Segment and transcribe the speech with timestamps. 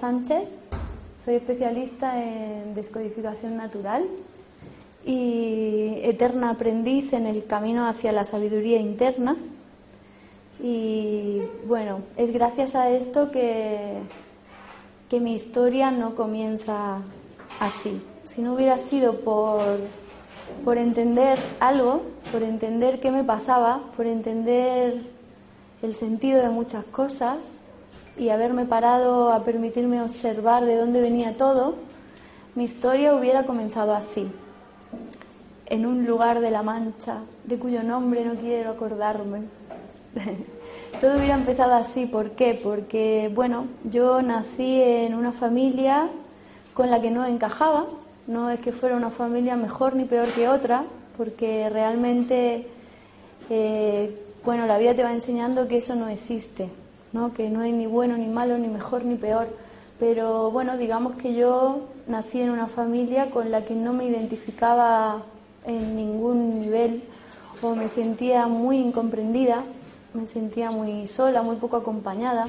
[0.00, 0.48] Sánchez,
[1.22, 4.06] soy especialista en descodificación natural
[5.04, 9.36] y eterna aprendiz en el camino hacia la sabiduría interna.
[10.58, 13.98] Y bueno, es gracias a esto que,
[15.10, 17.02] que mi historia no comienza
[17.60, 18.00] así.
[18.24, 19.80] Si no hubiera sido por,
[20.64, 22.00] por entender algo,
[22.32, 25.02] por entender qué me pasaba, por entender
[25.82, 27.59] el sentido de muchas cosas
[28.20, 31.76] y haberme parado a permitirme observar de dónde venía todo,
[32.54, 34.30] mi historia hubiera comenzado así,
[35.64, 39.44] en un lugar de la Mancha, de cuyo nombre no quiero acordarme.
[41.00, 42.60] todo hubiera empezado así, ¿por qué?
[42.62, 46.10] Porque, bueno, yo nací en una familia
[46.74, 47.86] con la que no encajaba,
[48.26, 50.84] no es que fuera una familia mejor ni peor que otra,
[51.16, 52.66] porque realmente
[53.48, 56.68] eh, bueno, la vida te va enseñando que eso no existe,
[57.12, 57.32] ¿no?
[57.32, 59.48] que no hay ni bueno ni malo, ni mejor ni peor.
[59.98, 65.22] Pero bueno, digamos que yo nací en una familia con la que no me identificaba
[65.66, 67.02] en ningún nivel
[67.62, 69.62] o me sentía muy incomprendida,
[70.14, 72.46] me sentía muy sola, muy poco acompañada.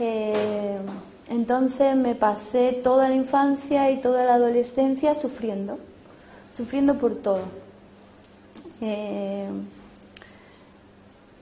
[0.00, 0.78] Eh,
[1.28, 5.78] entonces me pasé toda la infancia y toda la adolescencia sufriendo,
[6.56, 7.42] sufriendo por todo.
[8.80, 9.48] Eh,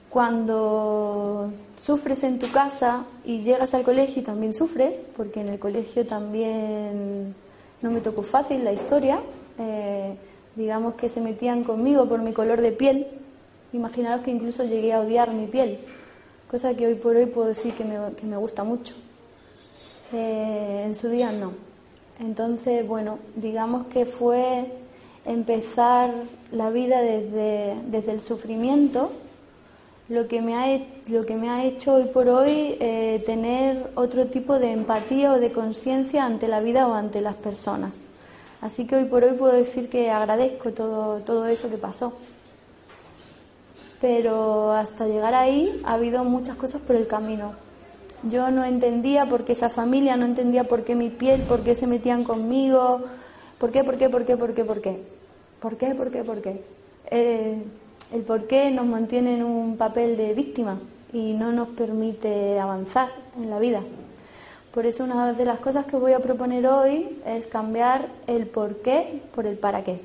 [0.09, 5.59] cuando sufres en tu casa y llegas al colegio y también sufres, porque en el
[5.59, 7.35] colegio también
[7.81, 9.19] no me tocó fácil la historia,
[9.59, 10.15] eh,
[10.55, 13.07] digamos que se metían conmigo por mi color de piel,
[13.73, 15.79] imaginaros que incluso llegué a odiar mi piel,
[16.49, 18.95] cosa que hoy por hoy puedo decir que me, gusta mucho.
[20.13, 21.51] Eh, en su día no.
[22.19, 24.65] Entonces, bueno, digamos que fue
[25.25, 26.11] empezar
[26.51, 29.11] la vida desde, desde el sufrimiento
[30.09, 30.79] lo que me ha,
[31.09, 35.39] lo que me ha hecho hoy por hoy eh, tener otro tipo de empatía o
[35.39, 38.05] de conciencia ante la vida o ante las personas.
[38.61, 42.13] Así que hoy por hoy puedo decir que agradezco todo, todo eso que pasó.
[43.99, 47.53] Pero hasta llegar ahí ha habido muchas cosas por el camino.
[48.23, 51.75] Yo no entendía por qué esa familia, no entendía por qué mi piel, por qué
[51.75, 53.01] se metían conmigo,
[53.59, 55.03] por qué, por qué, por qué, por qué, por qué.
[55.59, 56.61] ¿Por qué, por qué, por qué?
[57.09, 57.63] Eh,
[58.13, 60.79] el por qué nos mantiene en un papel de víctima
[61.13, 63.81] y no nos permite avanzar en la vida.
[64.73, 68.77] Por eso una de las cosas que voy a proponer hoy es cambiar el por
[68.77, 69.99] qué por el para qué.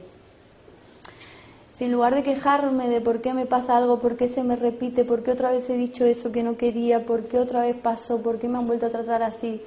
[1.74, 4.56] Si en lugar de quejarme de por qué me pasa algo, por qué se me
[4.56, 7.76] repite, por qué otra vez he dicho eso que no quería, por qué otra vez
[7.76, 9.62] pasó, por qué me han vuelto a tratar así,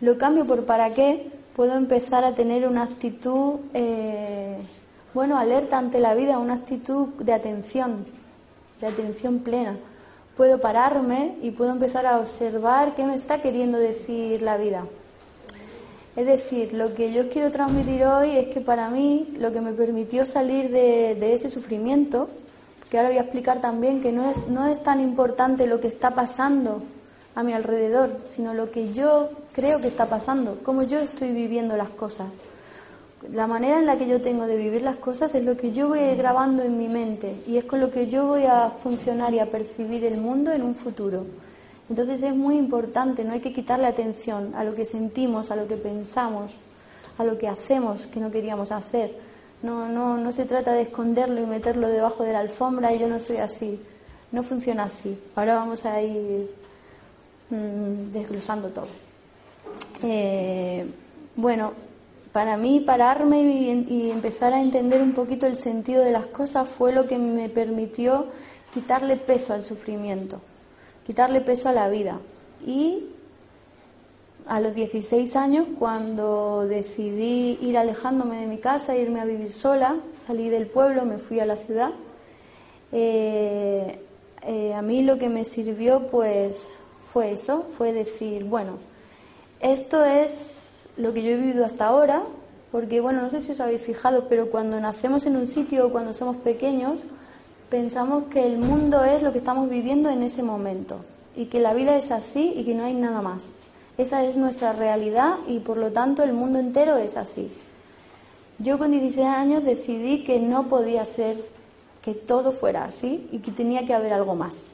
[0.00, 4.56] lo cambio por para qué, puedo empezar a tener una actitud eh,
[5.12, 8.06] bueno, alerta ante la vida, una actitud de atención,
[8.80, 9.76] de atención plena.
[10.36, 14.84] Puedo pararme y puedo empezar a observar qué me está queriendo decir la vida.
[16.14, 19.72] Es decir, lo que yo quiero transmitir hoy es que para mí lo que me
[19.72, 22.28] permitió salir de, ese sufrimiento,
[22.88, 25.88] que ahora voy a explicar también que no es, no es tan importante lo que
[25.88, 26.82] está pasando
[27.34, 31.76] a mi alrededor, sino lo que yo creo que está pasando, cómo yo estoy viviendo
[31.76, 32.26] las cosas
[33.28, 35.88] la manera en la que yo tengo de vivir las cosas es lo que yo
[35.88, 39.40] voy grabando en mi mente y es con lo que yo voy a funcionar y
[39.40, 41.26] a percibir el mundo en un futuro.
[41.90, 45.68] Entonces es muy importante, no hay que quitarle atención a lo que sentimos, a lo
[45.68, 46.52] que pensamos,
[47.18, 49.14] a lo que hacemos que no queríamos hacer.
[49.62, 53.08] No, no, no se trata de esconderlo y meterlo debajo de la alfombra y yo
[53.08, 53.78] no soy así.
[54.32, 55.20] No funciona así.
[55.34, 56.48] Ahora vamos a ir
[57.50, 58.86] mm, desglosando todo.
[60.02, 60.86] Eh,
[61.36, 61.72] bueno,
[62.32, 66.92] para mí pararme y, empezar a entender un poquito el sentido de las cosas fue
[66.92, 68.26] lo que me permitió
[68.72, 70.40] quitarle peso al sufrimiento,
[71.06, 72.20] quitarle peso a la vida.
[72.64, 73.06] Y
[74.46, 79.96] a los 16 años, cuando decidí ir alejándome de mi casa, irme a vivir sola,
[80.24, 81.90] salí del pueblo, me fui a la ciudad,
[82.92, 84.00] eh,
[84.46, 86.74] eh, a mí lo que me sirvió pues
[87.12, 88.78] fue eso, fue decir, bueno,
[89.60, 90.59] esto es
[91.00, 92.22] lo que yo he vivido hasta ahora,
[92.70, 95.90] porque bueno, no sé si os habéis fijado, pero cuando nacemos en un sitio o
[95.90, 97.00] cuando somos pequeños,
[97.68, 101.04] pensamos que el mundo es lo que estamos viviendo en ese momento
[101.36, 103.48] y que la vida es así y que no hay nada más.
[103.98, 107.50] Esa es nuestra realidad y por lo tanto el mundo entero es así.
[108.58, 111.36] Yo con 16 años decidí que no podía ser
[112.02, 114.64] que todo fuera así y que tenía que haber algo más.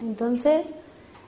[0.00, 0.68] Entonces,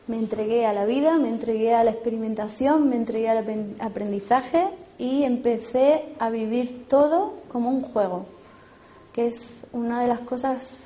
[0.09, 3.45] me entregué a la vida, me entregué a la experimentación, me entregué al
[3.79, 4.69] aprendizaje
[4.99, 8.25] y empecé a vivir todo como un juego,
[9.13, 10.79] que es una de las cosas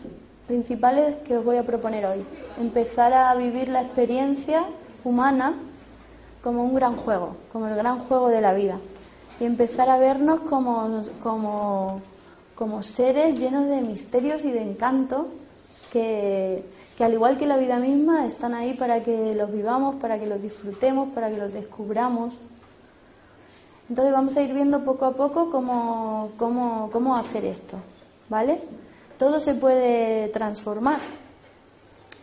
[0.49, 2.25] principales que os voy a proponer hoy.
[2.61, 4.65] Empezar a vivir la experiencia
[5.05, 5.55] humana
[6.43, 8.79] como un gran juego, como el gran juego de la vida.
[9.41, 12.03] Y empezar a vernos como, como,
[12.57, 15.29] como seres llenos de misterios y de encanto
[15.93, 16.65] que,
[16.97, 20.27] que al igual que la vida misma están ahí para que los vivamos, para que
[20.27, 22.39] los disfrutemos, para que los descubramos.
[23.89, 27.77] Entonces vamos a ir viendo poco a poco cómo, cómo, cómo hacer esto,
[28.29, 28.61] ¿vale?
[29.19, 31.01] Todo se puede transformar,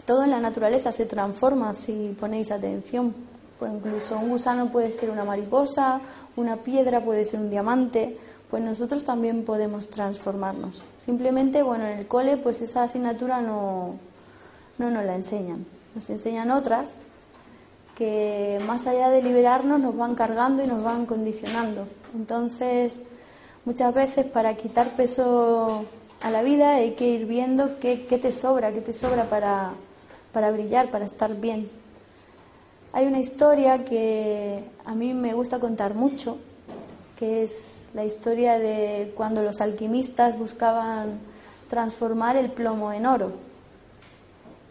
[0.05, 3.13] todo en la naturaleza se transforma si ponéis atención.
[3.59, 5.99] Pues incluso un gusano puede ser una mariposa,
[6.37, 8.17] una piedra puede ser un diamante,
[8.49, 10.81] pues nosotros también podemos transformarnos.
[10.97, 13.95] Simplemente, bueno, en el cole pues esa asignatura no,
[14.79, 15.65] no nos la enseñan.
[15.93, 16.93] Nos enseñan otras
[17.95, 21.85] que más allá de liberarnos nos van cargando y nos van condicionando.
[22.15, 23.01] Entonces,
[23.65, 25.83] muchas veces para quitar peso
[26.21, 29.73] a la vida hay que ir viendo qué, qué te sobra, qué te sobra para,
[30.31, 31.69] para brillar, para estar bien.
[32.93, 36.37] Hay una historia que a mí me gusta contar mucho,
[37.17, 41.19] que es la historia de cuando los alquimistas buscaban
[41.69, 43.48] transformar el plomo en oro.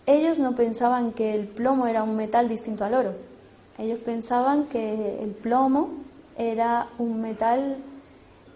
[0.09, 3.13] Ellos no pensaban que el plomo era un metal distinto al oro.
[3.77, 5.91] Ellos pensaban que el plomo
[6.39, 7.77] era un metal,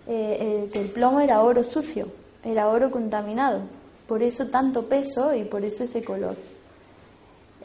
[0.07, 2.09] eh, eh, que el plomo era oro sucio,
[2.43, 3.61] era oro contaminado.
[4.09, 6.37] Por eso tanto peso y por eso ese color.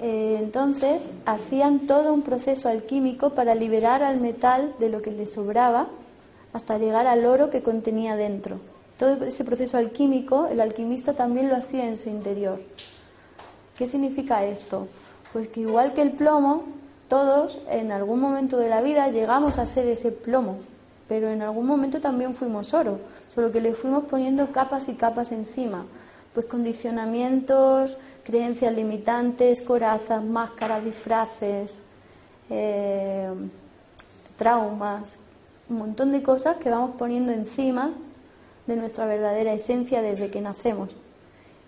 [0.01, 5.27] Eh, entonces hacían todo un proceso alquímico para liberar al metal de lo que le
[5.27, 5.87] sobraba
[6.51, 8.59] hasta llegar al oro que contenía dentro.
[8.99, 12.59] Todo ese proceso alquímico el alquimista también lo hacía en su interior.
[13.77, 14.87] ¿Qué significa esto?
[15.31, 16.63] Pues que igual que el plomo,
[17.07, 20.57] todos en algún momento de la vida llegamos a ser ese plomo,
[21.07, 22.99] pero en algún momento también fuimos oro,
[23.33, 25.85] solo que le fuimos poniendo capas y capas encima,
[26.33, 31.79] pues condicionamientos, creencias limitantes, corazas, máscaras, disfraces,
[32.49, 33.29] eh,
[34.37, 35.19] traumas,
[35.69, 37.91] un montón de cosas que vamos poniendo encima
[38.65, 40.95] de nuestra verdadera esencia desde que nacemos.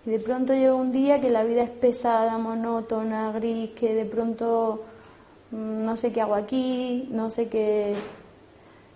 [0.06, 4.06] Y de pronto llega un día que la vida es pesada, monótona, gris, que de
[4.06, 4.84] pronto
[5.50, 7.94] mm, no sé qué hago aquí, no sé qué.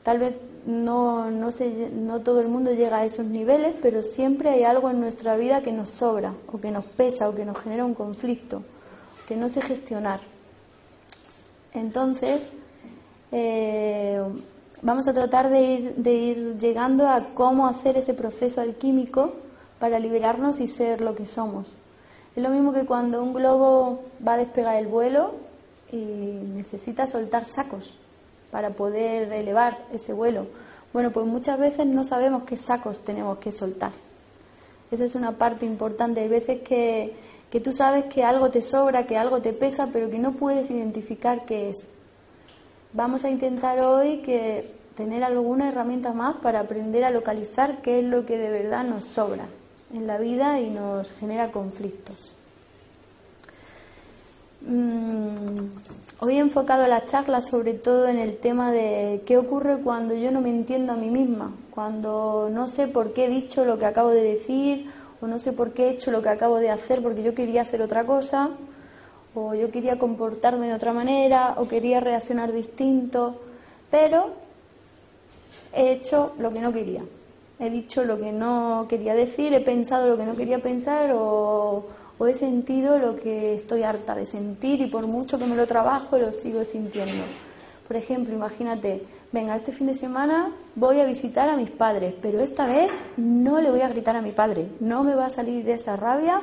[0.02, 0.34] Tal vez
[0.66, 4.90] no, no, sé, no todo el mundo llega a esos niveles, pero siempre hay algo
[4.90, 7.94] en nuestra vida que nos sobra, o que nos pesa, o que nos genera un
[7.94, 8.62] conflicto,
[9.28, 10.20] que no sé gestionar.
[11.74, 12.54] Entonces,
[13.30, 14.22] eh,
[14.80, 19.43] vamos a tratar de ir, de ir llegando a cómo hacer ese proceso alquímico
[19.84, 21.66] para liberarnos y ser lo que somos.
[22.34, 25.34] Es lo mismo que cuando un globo va a despegar el vuelo
[25.92, 27.92] y necesita soltar sacos
[28.50, 30.46] para poder elevar ese vuelo.
[30.94, 33.92] Bueno, pues muchas veces no sabemos qué sacos tenemos que soltar.
[34.90, 36.22] Esa es una parte importante.
[36.22, 37.14] Hay veces que,
[37.50, 40.70] que tú sabes que algo te sobra, que algo te pesa, pero que no puedes
[40.70, 41.90] identificar qué es.
[42.94, 48.04] Vamos a intentar hoy que tener alguna herramienta más para aprender a localizar qué es
[48.06, 49.46] lo que de verdad nos sobra
[49.94, 52.32] en la vida y nos genera conflictos.
[54.62, 55.68] Mm,
[56.20, 60.30] hoy he enfocado la charla sobre todo en el tema de qué ocurre cuando yo
[60.30, 63.86] no me entiendo a mí misma, cuando no sé por qué he dicho lo que
[63.86, 67.02] acabo de decir o no sé por qué he hecho lo que acabo de hacer
[67.02, 68.50] porque yo quería hacer otra cosa
[69.34, 73.40] o yo quería comportarme de otra manera o quería reaccionar distinto,
[73.90, 74.30] pero
[75.72, 77.02] he hecho lo que no quería
[77.66, 81.86] he dicho lo que no quería decir, he pensado lo que no quería pensar o,
[82.26, 86.16] he sentido lo que estoy harta de sentir y por mucho que me lo trabajo
[86.16, 87.22] lo sigo sintiendo.
[87.86, 92.40] Por ejemplo, imagínate, venga, este fin de semana voy a visitar a mis padres, pero
[92.40, 95.68] esta vez no le voy a gritar a mi padre, no me va a salir
[95.68, 96.40] esa rabia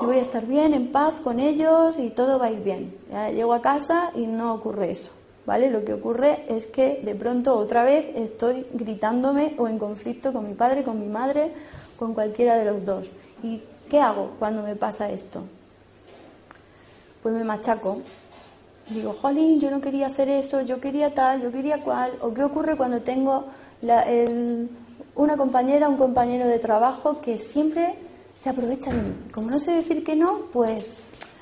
[0.00, 2.94] y voy a estar bien, en paz con ellos y todo va a ir bien.
[3.34, 5.17] llego a casa y no ocurre eso.
[5.48, 5.70] ¿Vale?
[5.70, 10.46] Lo que ocurre es que de pronto otra vez estoy gritándome o en conflicto con
[10.46, 11.50] mi padre, con mi madre,
[11.98, 13.08] con cualquiera de los dos.
[13.42, 15.40] ¿Y qué hago cuando me pasa esto?
[17.22, 18.02] Pues me machaco.
[18.90, 22.12] Digo, jolín, yo no quería hacer eso, yo quería tal, yo quería cual.
[22.20, 23.46] ¿O qué ocurre cuando tengo
[25.14, 27.94] una compañera, un compañero de trabajo que siempre
[28.38, 29.14] se aprovecha de mí?
[29.32, 30.94] Como no sé decir que no, pues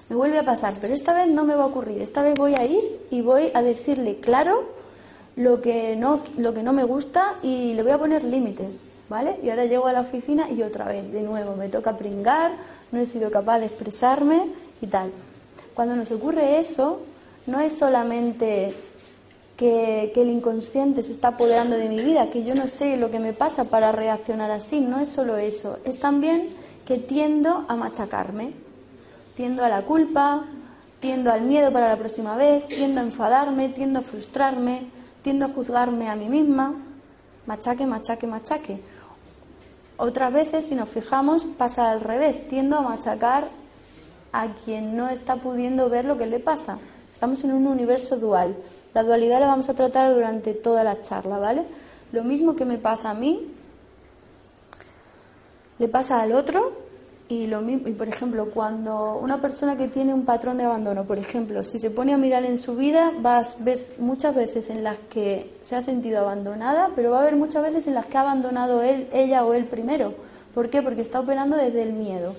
[0.09, 2.01] me vuelve a pasar, pero esta vez no me va a ocurrir.
[2.01, 4.65] Esta vez voy a ir y voy a decirle claro
[5.35, 9.37] lo que no, lo que no me gusta y le voy a poner límites, ¿vale?
[9.43, 12.53] Y ahora llego a la oficina y otra vez, de nuevo, me toca pringar,
[12.93, 14.43] no he sido capaz de expresarme
[14.81, 15.11] y tal.
[15.75, 17.01] Cuando nos ocurre eso,
[17.47, 18.75] no es solamente
[19.57, 23.11] que, que, el inconsciente se está apoderando de mi vida, que yo no sé lo
[23.11, 26.49] que me pasa para reaccionar así, no es solo eso, es también
[26.87, 28.53] que tiendo a machacarme,
[29.37, 30.45] tiendo a la culpa,
[30.99, 34.87] tiendo al miedo para la próxima vez, tiendo a enfadarme, tiendo a frustrarme,
[35.23, 36.75] tiendo a juzgarme a mí misma,
[37.45, 38.81] machaque, machaque, machaque.
[39.99, 43.49] Otras veces, si nos fijamos, pasa al revés, tiendo a machacar
[44.33, 46.79] a quien no está pudiendo ver lo que le pasa.
[47.13, 48.57] Estamos en un universo dual.
[48.95, 51.63] La dualidad la vamos a tratar durante toda la charla, ¿vale?
[52.13, 53.53] Lo mismo que me pasa a mí,
[55.79, 56.86] le pasa al otro
[57.29, 61.05] y, lo mismo, y por ejemplo, cuando una persona que tiene un patrón de abandono,
[61.05, 64.71] por ejemplo, si se pone a mirar en su vida, va a ver muchas veces
[64.71, 68.07] en las que se ha sentido abandonada, pero va a haber muchas veces en las
[68.07, 70.15] que ha abandonado él, ella o él primero.
[70.55, 70.83] ¿Por qué?
[70.83, 72.37] Porque está operando desde el miedo.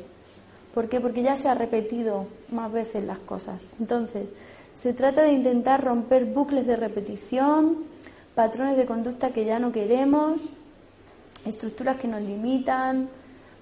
[0.74, 1.02] ¿Por qué?
[1.02, 3.64] Porque ya se ha repetido más veces las cosas.
[3.80, 4.30] Entonces,
[4.76, 7.84] se trata de intentar romper bucles de repetición,
[8.36, 10.40] patrones de conducta que ya no queremos,
[11.46, 13.10] estructuras que nos limitan,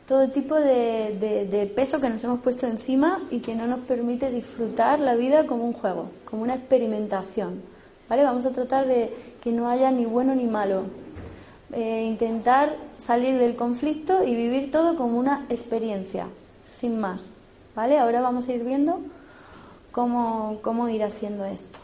[0.08, 5.00] todo tipo de, peso que nos hemos puesto encima y que no nos permite disfrutar
[5.00, 7.62] la vida como un juego, como una experimentación.
[8.08, 8.24] ¿Vale?
[8.24, 10.84] Vamos a tratar de que no haya ni bueno ni malo.
[11.74, 16.28] Eh, intentar salir del conflicto y vivir todo como una experiencia,
[16.72, 17.24] sin más.
[17.76, 17.98] ¿Vale?
[17.98, 19.00] Ahora vamos a ir viendo
[19.92, 21.80] cómo, cómo ir haciendo esto.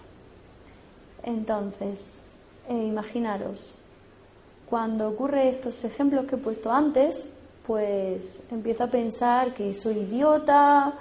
[1.24, 2.38] Entonces,
[2.70, 3.74] eh, imaginaros,
[4.70, 7.26] cuando ocurre estos ejemplos que he puesto antes,
[7.72, 10.92] pues empiezo a pensar que soy idiota,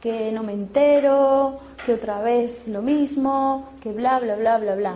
[0.00, 4.94] que no me entero, que otra vez lo mismo, que bla, bla, bla, bla, bla.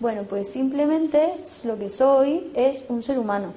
[0.00, 3.52] Bueno, pues simplemente lo que soy es un ser humano.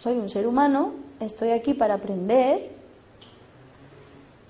[0.00, 2.70] Soy un ser humano, estoy aquí para aprender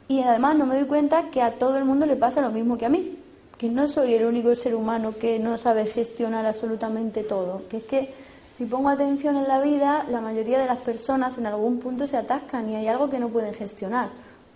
[0.09, 2.78] y además no me doy cuenta que a todo el mundo le pasa lo mismo
[2.78, 3.18] que a mí,
[3.59, 7.85] que no soy el único ser humano que no sabe gestionar absolutamente todo, que es
[7.85, 8.14] que
[8.57, 12.17] si pongo atención en la vida, la mayoría de las personas en algún punto se
[12.17, 14.09] atascan y hay algo que no pueden gestionar.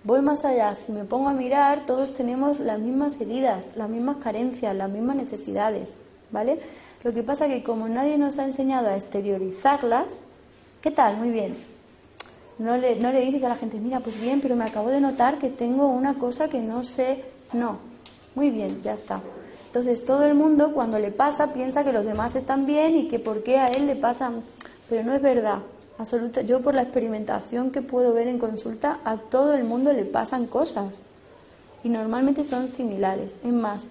[0.04, 4.16] Voy más allá, si me pongo a mirar, todos tenemos las mismas heridas, las mismas
[4.16, 5.99] carencias, las mismas necesidades,
[6.30, 6.61] ¿vale?
[7.04, 10.07] Lo que pasa que como nadie nos ha enseñado a exteriorizarlas,
[10.80, 11.19] ¿qué tal?
[11.19, 11.54] Muy bien.
[12.59, 15.02] No le, no le dices a la gente, mira, pues bien, pero me acabo de
[15.02, 17.23] notar que tengo una cosa que no sé.
[17.52, 17.76] No,
[18.35, 19.21] muy bien, ya está.
[19.70, 23.20] Entonces todo el mundo cuando le pasa piensa que los demás están bien y que
[23.20, 24.42] por qué a él le pasan,
[24.88, 25.58] pero no es verdad.
[25.96, 26.42] Absoluta.
[26.42, 30.46] Yo por la experimentación que puedo ver en consulta, a todo el mundo le pasan
[30.46, 30.92] cosas
[31.84, 33.36] y normalmente son similares.
[33.44, 33.84] Es más,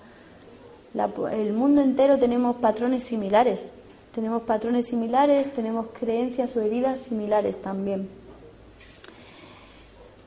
[1.31, 3.69] el mundo entero tenemos patrones similares.
[4.13, 8.09] Tenemos patrones similares, tenemos creencias o heridas similares también.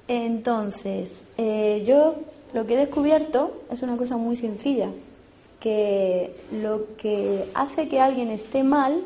[0.09, 2.14] Entonces, eh, yo
[2.54, 4.88] lo que he descubierto es una cosa muy sencilla
[5.62, 9.00] que lo que hace que alguien esté mal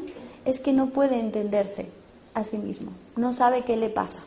[0.47, 1.91] es que no puede entenderse
[2.33, 4.21] a sí mismo, no sabe qué le pasa,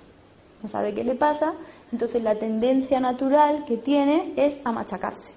[0.62, 1.54] no sabe qué le pasa,
[1.92, 5.34] entonces la tendencia natural que tiene es a machacarse,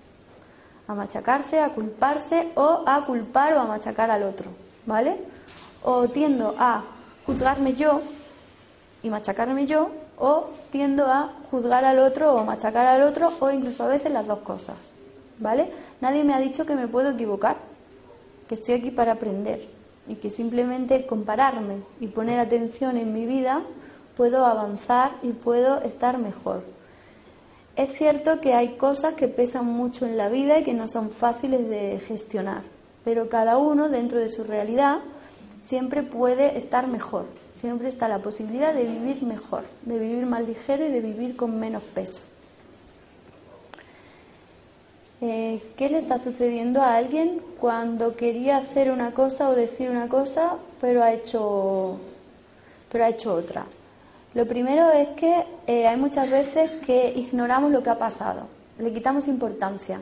[0.87, 4.51] a machacarse, a culparse o a culpar o a machacar al otro,
[4.85, 5.17] ¿vale?
[5.83, 6.85] O tiendo a
[7.25, 8.03] juzgarme yo
[9.03, 13.83] y machacarme yo, o tiendo a juzgar al otro o machacar al otro, o incluso
[13.83, 14.77] a veces las dos cosas.
[15.43, 15.71] ¿Vale?
[16.01, 17.57] Nadie me ha dicho que me puedo equivocar,
[18.49, 19.69] que estoy aquí para aprender
[20.09, 23.63] y que simplemente compararme y poner atención en mi vida
[24.17, 26.63] puedo avanzar y puedo estar mejor.
[27.77, 31.11] Es cierto que hay cosas que pesan mucho en la vida y que no son
[31.11, 32.63] fáciles de gestionar,
[33.05, 34.99] pero cada uno dentro de su realidad
[35.65, 40.87] siempre puede estar mejor, siempre está la posibilidad de vivir mejor, de vivir más ligero
[40.87, 42.21] y de vivir con menos peso.
[45.25, 50.09] Eh, ¿Qué le está sucediendo a alguien cuando quería hacer una cosa o decir una
[50.09, 51.97] cosa, pero ha hecho,
[52.91, 53.65] pero ha hecho otra?
[54.35, 58.49] Lo primero es que eh, hay muchas veces que ignoramos lo que ha pasado,
[58.81, 60.01] le quitamos importancia.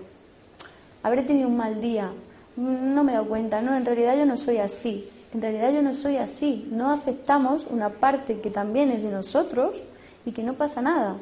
[1.03, 2.11] Habré tenido un mal día,
[2.57, 5.83] no me he dado cuenta, no, en realidad yo no soy así, en realidad yo
[5.83, 9.83] no soy así, no aceptamos una parte que también es de nosotros
[10.25, 11.17] y que no pasa nada.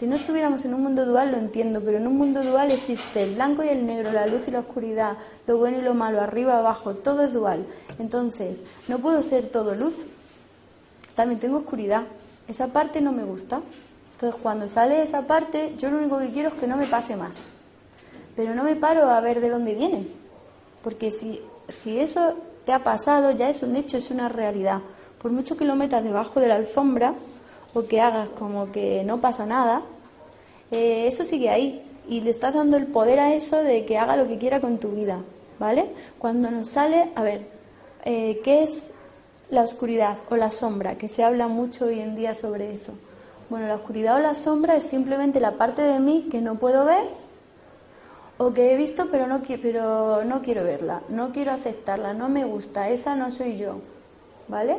[0.00, 3.22] Si no estuviéramos en un mundo dual lo entiendo, pero en un mundo dual existe
[3.22, 6.22] el blanco y el negro, la luz y la oscuridad, lo bueno y lo malo,
[6.22, 7.66] arriba, abajo, todo es dual.
[7.98, 10.06] Entonces, no puedo ser todo luz,
[11.14, 12.04] también tengo oscuridad.
[12.48, 13.60] Esa parte no me gusta.
[14.14, 17.14] Entonces, cuando sale esa parte, yo lo único que quiero es que no me pase
[17.14, 17.36] más.
[18.34, 20.08] Pero no me paro a ver de dónde viene.
[20.82, 24.80] Porque si, si eso te ha pasado, ya es un hecho, es una realidad.
[25.20, 27.12] Por mucho que lo metas debajo de la alfombra,
[27.74, 29.82] o que hagas como que no pasa nada,
[30.70, 34.16] eh, eso sigue ahí y le estás dando el poder a eso de que haga
[34.16, 35.20] lo que quiera con tu vida,
[35.58, 35.90] ¿vale?
[36.18, 37.46] Cuando nos sale, a ver,
[38.04, 38.92] eh, ¿qué es
[39.50, 40.96] la oscuridad o la sombra?
[40.96, 42.94] Que se habla mucho hoy en día sobre eso.
[43.48, 46.84] Bueno, la oscuridad o la sombra es simplemente la parte de mí que no puedo
[46.84, 47.04] ver
[48.38, 52.44] o que he visto pero no, pero no quiero verla, no quiero aceptarla, no me
[52.44, 53.80] gusta, esa no soy yo,
[54.48, 54.78] ¿vale?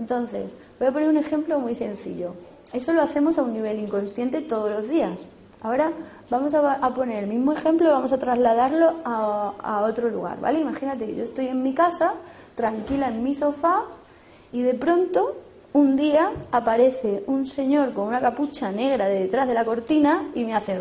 [0.00, 2.34] Entonces, voy a poner un ejemplo muy sencillo.
[2.72, 5.20] Eso lo hacemos a un nivel inconsciente todos los días.
[5.60, 5.92] Ahora
[6.30, 10.58] vamos a, poner el mismo ejemplo y vamos a trasladarlo a, a otro lugar, ¿vale?
[10.58, 12.14] Imagínate que yo estoy en mi casa,
[12.54, 13.82] tranquila en mi sofá,
[14.52, 15.36] y de pronto
[15.74, 20.44] un día aparece un señor con una capucha negra de detrás de la cortina y
[20.44, 20.80] me hace...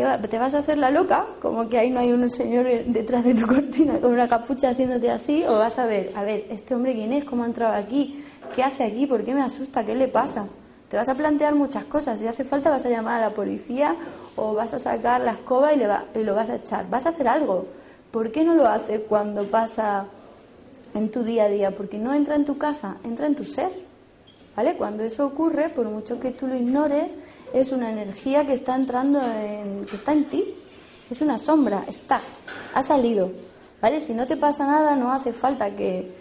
[0.00, 1.26] ¿Qué ¿Te vas a hacer la loca?
[1.42, 5.10] Como que ahí no hay un señor detrás de tu cortina con una capucha haciéndote
[5.10, 5.44] así.
[5.46, 8.62] O vas a ver, a ver, este hombre quién es, cómo ha entrado aquí, qué
[8.62, 10.46] hace aquí, por qué me asusta, qué le pasa.
[10.88, 12.18] Te vas a plantear muchas cosas.
[12.18, 13.94] Si hace falta vas a llamar a la policía
[14.36, 16.88] o vas a sacar la escoba y, le y lo vas a echar.
[16.88, 17.66] Vas a hacer algo.
[18.10, 20.06] ¿Por qué no lo haces cuando pasa
[20.94, 21.76] en tu día a día?
[21.76, 23.89] Porque no entra en tu casa, entra en tu ser.
[24.56, 24.76] ¿Vale?
[24.76, 27.12] Cuando eso ocurre, por mucho que tú lo ignores,
[27.52, 30.54] es una energía que está entrando en, que está en ti.
[31.10, 32.20] Es una sombra, está,
[32.74, 33.30] ha salido.
[33.80, 34.00] ¿Vale?
[34.00, 36.12] Si no te pasa nada, no hace falta que,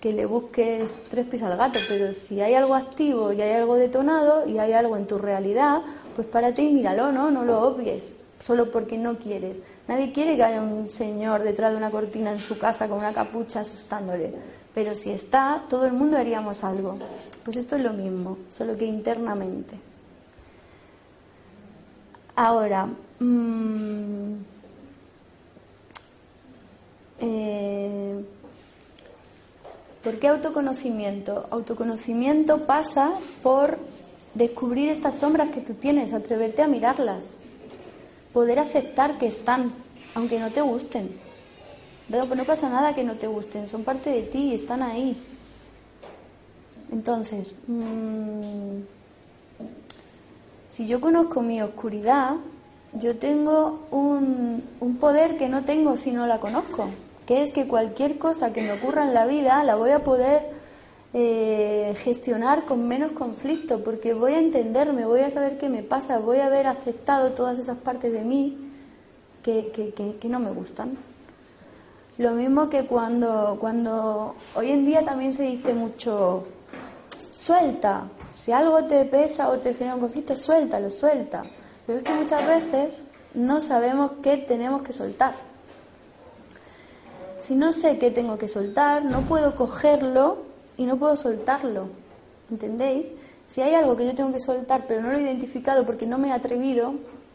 [0.00, 3.76] que le busques tres pies al gato, pero si hay algo activo y hay algo
[3.76, 5.82] detonado y hay algo en tu realidad,
[6.14, 7.30] pues párate y míralo, ¿no?
[7.30, 9.58] No lo obvies, solo porque no quieres.
[9.88, 13.12] Nadie quiere que haya un señor detrás de una cortina en su casa con una
[13.12, 14.34] capucha asustándole.
[14.78, 16.96] Pero si está, todo el mundo haríamos algo.
[17.44, 19.74] Pues esto es lo mismo, solo que internamente.
[22.36, 22.88] Ahora,
[23.18, 24.34] mm,
[27.18, 28.24] eh,
[30.04, 31.48] ¿por qué autoconocimiento?
[31.50, 33.10] Autoconocimiento pasa
[33.42, 33.80] por
[34.34, 37.24] descubrir estas sombras que tú tienes, atreverte a mirarlas
[38.32, 39.72] poder aceptar que están,
[40.14, 41.27] aunque no te gusten.
[42.10, 45.16] Pues no pasa nada que no te gusten, son parte de ti y están ahí.
[46.90, 48.80] Entonces, mm,
[50.68, 52.36] si yo conozco mi oscuridad,
[52.94, 56.88] yo tengo un, un poder que no tengo si no la conozco,
[57.26, 60.58] que es que cualquier cosa que me ocurra en la vida la voy a poder
[61.14, 66.18] eh, gestionar con menos conflicto, porque voy a entenderme, voy a saber qué me pasa,
[66.18, 68.58] voy a haber aceptado todas esas partes de mí
[69.42, 70.98] que, que, no me gustan.
[72.18, 76.44] Lo mismo que cuando, cuando hoy en día también se dice mucho,
[77.30, 81.42] suelta, si algo te pesa o te genera un conflicto, suéltalo, suelta.
[81.86, 82.94] Pero es que muchas veces
[83.34, 85.34] no sabemos qué tenemos que soltar.
[87.40, 90.38] Si no sé qué tengo que soltar, no puedo cogerlo
[90.76, 91.86] y no puedo soltarlo.
[92.50, 93.12] ¿Entendéis?
[93.46, 96.18] Si hay algo que yo tengo que soltar, pero no lo he identificado porque no
[96.18, 96.94] me he atrevido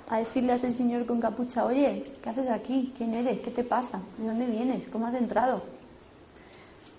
[0.10, 2.94] a decirle a ese señor con capucha, oye, ¿qué haces aquí?
[2.98, 3.40] ¿Quién eres?
[3.40, 4.02] ¿Qué te pasa?
[4.18, 4.88] ¿De dónde vienes?
[4.92, 5.62] ¿Cómo has entrado?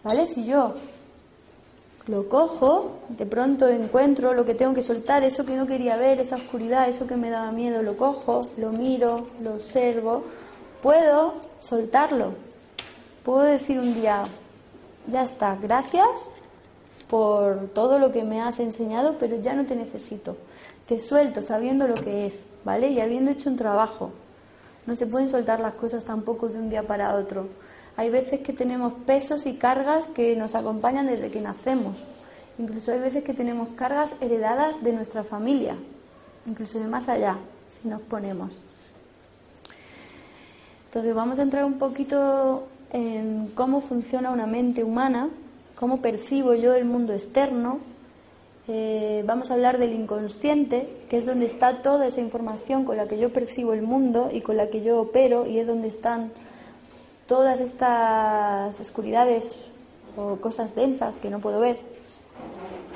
[0.03, 0.27] ¿Vale?
[0.27, 0.75] Si yo
[2.07, 6.21] lo cojo, de pronto encuentro lo que tengo que soltar, eso que no quería ver,
[6.21, 10.25] esa oscuridad, eso que me daba miedo, lo cojo, lo miro, lo observo,
[10.83, 12.33] puedo soltarlo.
[13.25, 14.25] Puedo decir un día,
[15.07, 16.07] ya está, gracias,
[17.09, 20.37] por todo lo que me has enseñado, pero ya no te necesito.
[20.87, 22.89] Te suelto sabiendo lo que es, ¿vale?
[22.89, 24.11] Y habiendo hecho un trabajo.
[24.87, 27.49] No se pueden soltar las cosas tampoco de un día para otro.
[27.97, 31.99] Hay veces que tenemos pesos y cargas que nos acompañan desde que nacemos.
[32.59, 35.77] Incluso hay veces que tenemos cargas heredadas de nuestra familia,
[36.47, 38.53] incluso de más allá, si nos ponemos.
[40.87, 45.29] Entonces vamos a entrar un poquito en cómo funciona una mente humana
[45.75, 47.79] cómo percibo yo el mundo externo.
[48.67, 53.07] Eh, vamos a hablar del inconsciente, que es donde está toda esa información con la
[53.07, 56.33] que yo percibo el mundo y con la que yo opero, y es donde están
[57.27, 59.67] todas estas oscuridades
[60.17, 61.79] o cosas densas que no puedo ver.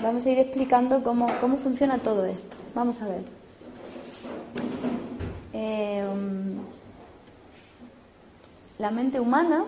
[0.03, 2.57] Vamos a ir explicando cómo, cómo funciona todo esto.
[2.75, 3.23] Vamos a ver.
[5.53, 6.59] Em,
[8.79, 9.65] la mente humana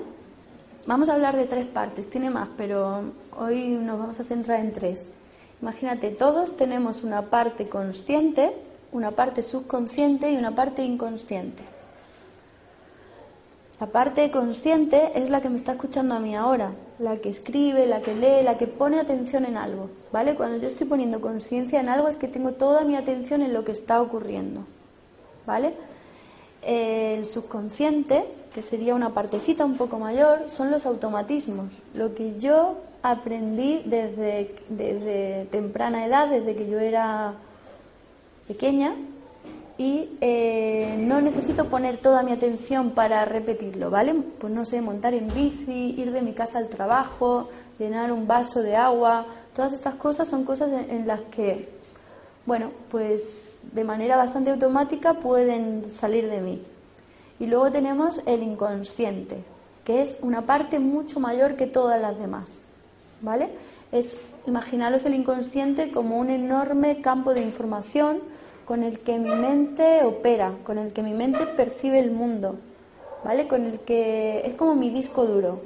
[0.86, 4.72] Vamos a hablar de tres partes, tiene más, pero hoy nos vamos a centrar en
[4.72, 5.06] tres.
[5.62, 8.53] Imagínate, todos tenemos una parte consciente,
[8.92, 11.62] una parte subconsciente y una parte inconsciente.
[13.81, 17.87] La parte consciente es la que me está escuchando a mí ahora, la que escribe,
[17.87, 20.35] la que lee, la que pone atención en algo, ¿vale?
[20.35, 23.64] Cuando yo estoy poniendo conciencia en algo es que tengo toda mi atención en lo
[23.64, 24.64] que está ocurriendo,
[25.46, 25.75] ¿vale?
[26.62, 31.83] El subconsciente que sería una partecita un poco mayor, son los automatismos.
[31.94, 37.35] Lo que yo aprendí desde, desde temprana edad, desde que yo era
[38.49, 38.94] pequeña,
[39.79, 44.14] y eh, no necesito poner toda mi atención para repetirlo, ¿vale?
[44.38, 48.62] Pues no sé, montar en bici, ir de mi casa al trabajo, llenar un vaso
[48.62, 51.80] de agua, todas estas cosas son cosas en las que
[52.46, 56.62] bueno, pues de manera bastante automática pueden salir de mí.
[57.38, 59.42] Y luego tenemos el inconsciente,
[59.85, 62.50] que es una parte mucho mayor que todas las demás.
[63.22, 63.50] ¿Vale?
[63.92, 68.20] Es imaginaros el inconsciente como un enorme campo de información
[68.64, 72.57] con el que mi mente opera, con el que mi mente percibe el mundo,
[73.24, 73.48] ¿vale?
[73.48, 75.61] Con el que es como mi disco duro.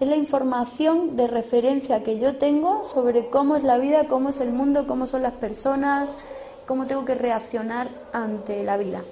[0.00, 4.40] Es la información de referencia que yo tengo sobre cómo es la vida, cómo es
[4.40, 6.08] el mundo, cómo son las personas,
[6.66, 9.02] cómo tengo que reaccionar ante la vida.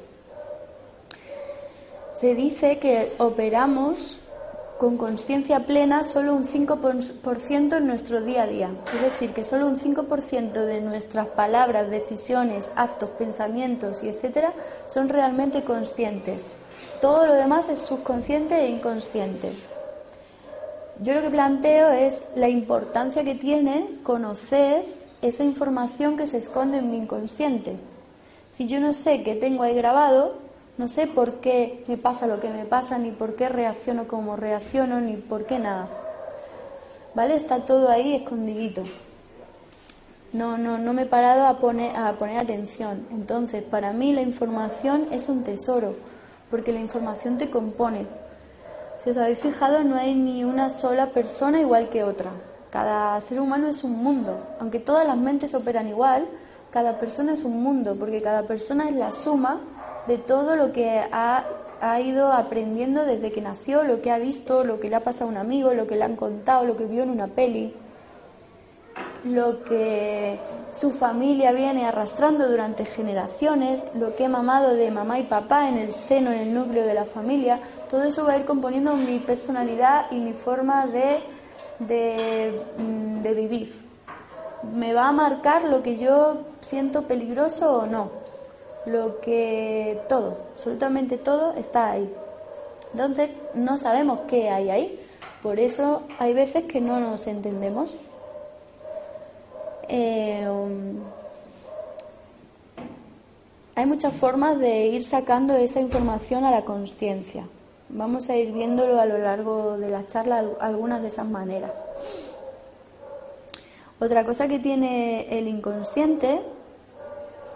[2.20, 4.20] Se dice que operamos
[4.78, 8.70] con conciencia plena solo un 5% en nuestro día a día.
[8.94, 14.52] Es decir, que solo un 5% de nuestras palabras, decisiones, actos, pensamientos y etcétera
[14.86, 16.52] son realmente conscientes.
[17.00, 19.50] Todo lo demás es subconsciente e inconsciente.
[21.00, 24.84] Yo lo que planteo es la importancia que tiene conocer
[25.20, 27.76] esa información que se esconde en mi inconsciente.
[28.50, 30.34] Si yo no sé qué tengo ahí grabado,
[30.78, 34.36] no sé por qué me pasa lo que me pasa, ni por qué reacciono como
[34.36, 35.88] reacciono, ni por qué nada.
[37.14, 37.36] ¿Vale?
[37.36, 38.82] Está todo ahí escondidito.
[40.32, 43.06] No, no, no me he parado a poner, a poner atención.
[43.10, 45.94] Entonces, para mí la información es un tesoro
[46.50, 48.06] porque la información te compone.
[49.06, 52.32] Si os habéis fijado, no hay ni una sola persona igual que otra.
[52.72, 54.36] Cada ser humano es un mundo.
[54.58, 56.26] Aunque todas las mentes operan igual,
[56.72, 59.60] cada persona es un mundo, porque cada persona es la suma
[60.08, 61.44] de todo lo que ha,
[61.80, 65.26] ha ido aprendiendo desde que nació, lo que ha visto, lo que le ha pasado
[65.26, 67.72] a un amigo, lo que le han contado, lo que vio en una peli,
[69.22, 70.36] lo que
[70.76, 75.78] su familia viene arrastrando durante generaciones, lo que he mamado de mamá y papá en
[75.78, 77.60] el seno, en el núcleo de la familia,
[77.90, 81.20] todo eso va a ir componiendo mi personalidad y mi forma de,
[81.78, 83.74] de, mm, vivir.
[84.74, 88.10] Me va a marcar lo que yo siento peligroso o no.
[88.84, 92.12] Lo que todo, absolutamente todo está ahí.
[92.92, 95.00] Entonces no sabemos qué hay ahí.
[95.42, 97.94] Por eso hay veces que no nos entendemos.
[99.88, 100.46] Eh,
[103.74, 107.46] hay muchas formas de ir sacando esa información a la conciencia.
[107.88, 111.72] Vamos a ir viéndolo a lo largo de la charla algunas de esas maneras.
[114.00, 116.40] Otra cosa que tiene el inconsciente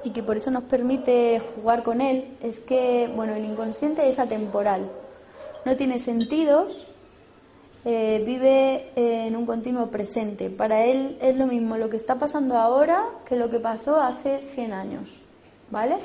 [0.05, 4.19] y que por eso nos permite jugar con él es que, bueno, el inconsciente es
[4.19, 4.89] atemporal.
[5.65, 6.87] No tiene sentidos,
[7.85, 10.51] eh, vive en un continuo presente.
[10.51, 14.41] Para él es lo mismo lo que está pasando ahora que lo que pasó hace
[14.55, 15.09] 100 años.
[15.71, 15.97] ¿Vale?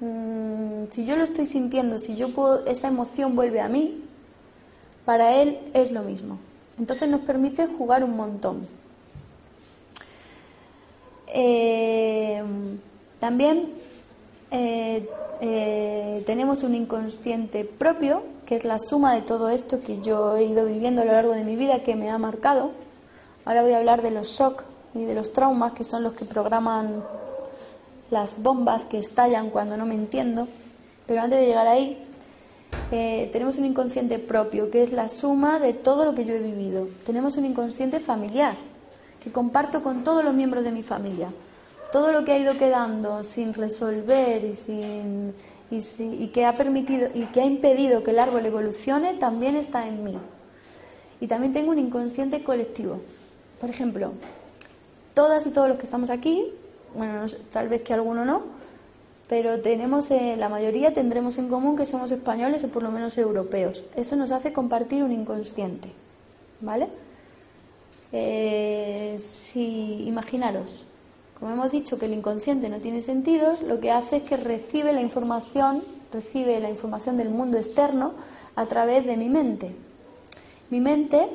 [0.00, 4.02] Mm, si yo lo estoy sintiendo, si yo puedo, esa emoción vuelve a mí,
[5.06, 6.38] para él es lo mismo.
[6.78, 8.66] Entonces nos permite jugar un montón.
[11.28, 12.42] Eh,
[13.18, 13.70] también
[14.50, 20.44] eh, tenemos un inconsciente propio que es la suma de todo esto que yo he
[20.44, 22.72] ido viviendo a lo largo de mi vida, que me ha marcado.
[23.44, 26.24] Ahora voy a hablar de los shock y de los traumas, que son los que
[26.24, 27.02] programan
[28.10, 30.46] las bombas que estallan cuando no me entiendo.
[31.06, 31.98] Pero antes de llegar ahí,
[32.90, 36.38] eh, tenemos un inconsciente propio, que es la suma de todo lo que yo he
[36.38, 36.88] vivido.
[37.04, 38.54] Tenemos un inconsciente familiar,
[39.22, 41.28] que comparto con todos los miembros de mi familia.
[41.92, 45.34] Todo lo que ha ido quedando sin resolver y sin
[45.70, 50.04] y, que ha permitido y que ha impedido que el árbol evolucione también está en
[50.04, 50.16] mí.
[51.20, 53.00] Y también tengo un inconsciente colectivo.
[53.60, 54.12] Por ejemplo,
[55.14, 56.52] todas y todos los que estamos aquí,
[56.94, 58.42] bueno, tal vez que alguno no,
[59.28, 63.16] pero tenemos, eh, la mayoría tendremos en común que somos españoles o por lo menos
[63.16, 63.82] europeos.
[63.96, 65.88] Eso nos hace compartir un inconsciente,
[66.60, 66.88] ¿vale?
[68.12, 70.86] Eh, si imaginaros,
[71.38, 74.92] como hemos dicho que el inconsciente no tiene sentidos, lo que hace es que recibe
[74.92, 78.12] la información, recibe la información del mundo externo
[78.56, 79.74] a través de mi mente.
[80.70, 81.28] Mi mente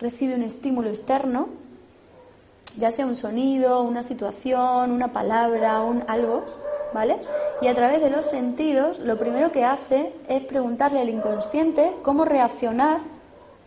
[0.00, 1.48] recibe un estímulo externo,
[2.78, 6.44] ya sea un sonido, una situación, una palabra, un algo,
[6.94, 7.18] ¿vale?
[7.60, 12.24] Y a través de los sentidos, lo primero que hace es preguntarle al inconsciente cómo
[12.24, 13.00] reaccionar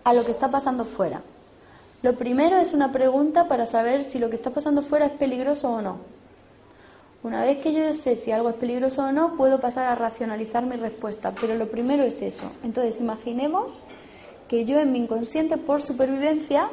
[0.03, 1.21] a lo que está pasando fuera.
[2.05, 5.71] Lo primero es una pregunta para saber si lo que está pasando fuera es peligroso
[5.71, 5.97] o no.
[7.23, 10.67] Una vez que yo sé si algo es peligroso o no, puedo pasar a racionalizar
[10.67, 12.51] mi respuesta, pero lo primero es eso.
[12.63, 13.71] Entonces, imaginemos
[14.47, 16.69] que yo en mi inconsciente, por supervivencia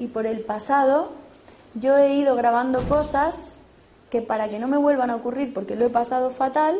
[0.00, 1.12] y por el pasado,
[1.74, 3.58] yo he ido grabando cosas
[4.10, 6.76] que para que no me vuelvan a ocurrir porque lo he pasado fatal,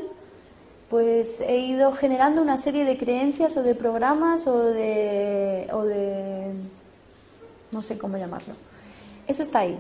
[0.90, 6.50] pues he ido generando una serie de creencias o de programas o de, o de
[7.72, 8.54] no sé cómo llamarlo.
[9.26, 9.78] Eso está ahí.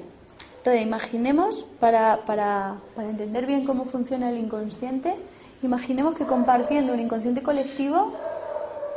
[0.58, 5.14] Entonces, imaginemos, para, para, para entender bien cómo funciona el inconsciente,
[5.62, 8.12] imaginemos que compartiendo un inconsciente colectivo,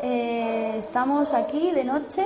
[0.01, 2.23] eh, estamos aquí de noche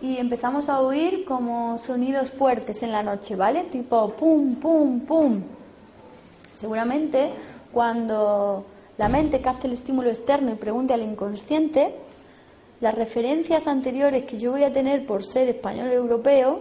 [0.00, 3.64] y empezamos a oír como sonidos fuertes en la noche, ¿vale?
[3.64, 5.42] Tipo pum, pum, pum.
[6.56, 7.32] Seguramente
[7.72, 8.64] cuando
[8.96, 11.94] la mente capte el estímulo externo y pregunte al inconsciente,
[12.80, 16.60] las referencias anteriores que yo voy a tener por ser español europeo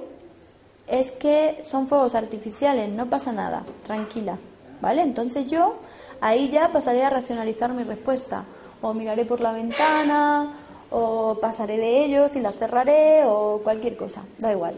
[0.87, 4.37] es que son fuegos artificiales, no pasa nada, tranquila,
[4.81, 5.01] ¿vale?
[5.01, 5.75] Entonces yo
[6.21, 8.45] ahí ya pasaré a racionalizar mi respuesta,
[8.81, 10.53] o miraré por la ventana,
[10.91, 14.75] o pasaré de ellos y la cerraré, o cualquier cosa, da igual.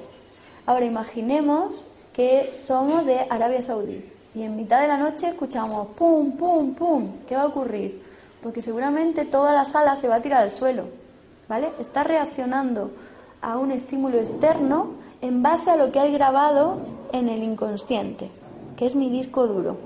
[0.65, 1.75] Ahora imaginemos
[2.13, 7.11] que somos de Arabia Saudí y en mitad de la noche escuchamos pum, pum, pum,
[7.27, 8.01] ¿qué va a ocurrir?
[8.41, 10.85] Porque seguramente toda la sala se va a tirar al suelo,
[11.47, 11.71] ¿vale?
[11.79, 12.91] Está reaccionando
[13.41, 16.79] a un estímulo externo en base a lo que hay grabado
[17.11, 18.29] en el inconsciente,
[18.75, 19.77] que es mi disco duro.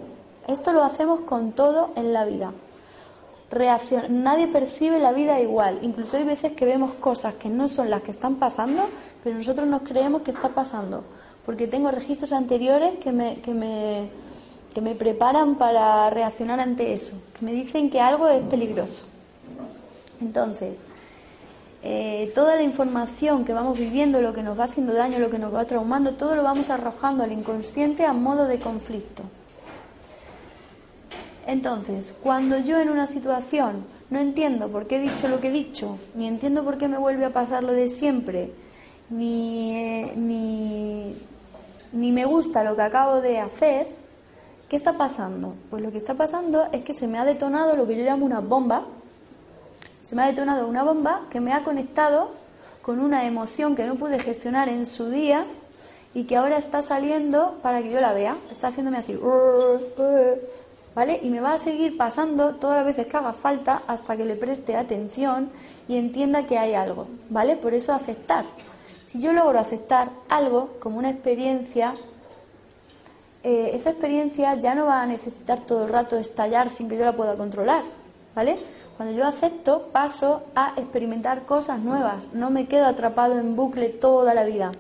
[0.47, 2.51] Esto lo hacemos con todo en la vida.
[4.09, 5.79] Nadie percibe la vida igual.
[5.81, 8.83] Incluso hay veces que vemos cosas que no son las que están pasando,
[9.23, 11.03] pero nosotros nos creemos que está pasando.
[11.45, 14.09] Porque tengo registros anteriores que me, que me,
[14.73, 19.03] que me preparan para reaccionar ante eso, que me dicen que algo es peligroso.
[20.21, 20.83] Entonces,
[21.83, 25.39] eh, toda la información que vamos viviendo, lo que nos va haciendo daño, lo que
[25.39, 29.23] nos va traumando, todo lo vamos arrojando al inconsciente a modo de conflicto.
[31.47, 35.51] Entonces, cuando yo en una situación no entiendo por qué he dicho lo que he
[35.51, 38.51] dicho, ni entiendo por qué me vuelve a pasar lo de siempre,
[39.09, 41.15] ni, eh, ni,
[41.93, 43.87] ni me gusta lo que acabo de hacer,
[44.69, 45.55] ¿qué está pasando?
[45.69, 48.25] Pues lo que está pasando es que se me ha detonado lo que yo llamo
[48.25, 48.85] una bomba,
[50.03, 52.31] se me ha detonado una bomba que me ha conectado
[52.81, 55.45] con una emoción que no pude gestionar en su día
[56.13, 58.35] y que ahora está saliendo para que yo la vea.
[58.51, 59.17] Está haciéndome así.
[60.93, 61.19] ¿Vale?
[61.23, 64.35] Y me va a seguir pasando todas las veces que haga falta hasta que le
[64.35, 65.49] preste atención
[65.87, 67.07] y entienda que hay algo.
[67.29, 67.55] ¿Vale?
[67.55, 68.45] Por eso aceptar.
[69.05, 71.93] Si yo logro aceptar algo como una experiencia,
[73.43, 77.05] eh, esa experiencia ya no va a necesitar todo el rato estallar sin que yo
[77.05, 77.83] la pueda controlar.
[78.35, 78.57] ¿Vale?
[79.01, 82.25] Cuando yo acepto, paso a experimentar cosas nuevas.
[82.33, 84.71] No me quedo atrapado en bucle toda la vida,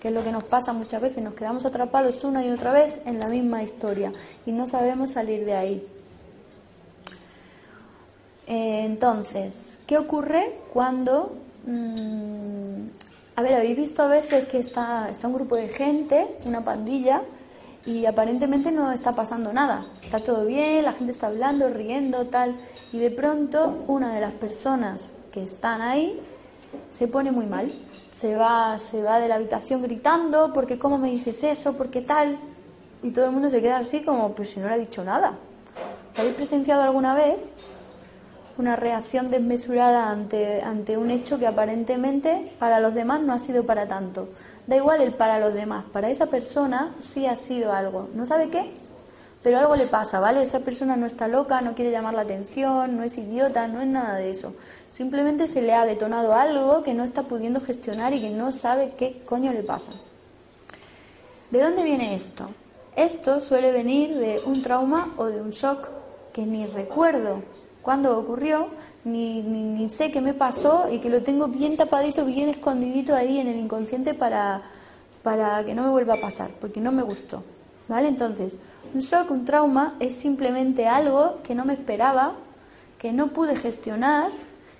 [0.00, 1.24] que es lo que nos pasa muchas veces.
[1.24, 4.12] Nos quedamos atrapados una y otra vez en la misma historia
[4.46, 5.88] y no sabemos salir de ahí.
[8.46, 11.36] Eh, entonces, ¿qué ocurre cuando...
[11.66, 12.86] Mm,
[13.34, 17.22] a ver, habéis visto a veces que está, está un grupo de gente, una pandilla,
[17.86, 19.84] y aparentemente no está pasando nada.
[20.02, 22.54] Está todo bien, la gente está hablando, riendo, tal.
[22.92, 26.20] Y de pronto una de las personas que están ahí
[26.90, 27.70] se pone muy mal.
[28.12, 32.38] Se va, se va de la habitación gritando, porque cómo me dices eso, porque tal.
[33.02, 35.34] Y todo el mundo se queda así como, pues si no le ha dicho nada.
[36.16, 37.36] ¿Habéis presenciado alguna vez
[38.58, 43.64] una reacción desmesurada ante, ante un hecho que aparentemente para los demás no ha sido
[43.64, 44.28] para tanto?
[44.66, 48.08] Da igual el para los demás, para esa persona sí ha sido algo.
[48.14, 48.70] ¿No sabe qué?
[49.42, 50.42] Pero algo le pasa, ¿vale?
[50.42, 53.86] Esa persona no está loca, no quiere llamar la atención, no es idiota, no es
[53.86, 54.54] nada de eso.
[54.90, 58.92] Simplemente se le ha detonado algo que no está pudiendo gestionar y que no sabe
[58.98, 59.92] qué coño le pasa.
[61.50, 62.50] ¿De dónde viene esto?
[62.96, 65.88] Esto suele venir de un trauma o de un shock
[66.32, 67.42] que ni recuerdo
[67.82, 68.68] cuándo ocurrió,
[69.04, 73.38] ni, ni, sé qué me pasó y que lo tengo bien tapadito, bien escondidito ahí
[73.38, 74.62] en el inconsciente para,
[75.22, 77.42] para que no me vuelva a pasar, porque no me gustó.
[77.90, 78.06] ¿Vale?
[78.06, 78.54] Entonces,
[78.94, 82.34] un shock, un trauma es simplemente algo que no me esperaba,
[83.00, 84.30] que no pude gestionar,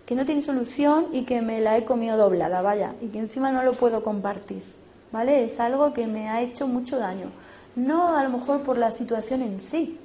[0.07, 3.51] que no tiene solución y que me la he comido doblada, vaya, y que encima
[3.51, 4.63] no lo puedo compartir.
[5.11, 5.45] ¿Vale?
[5.45, 7.33] Es algo que me ha hecho mucho daño.
[7.75, 9.99] No a lo mejor por la situación en sí,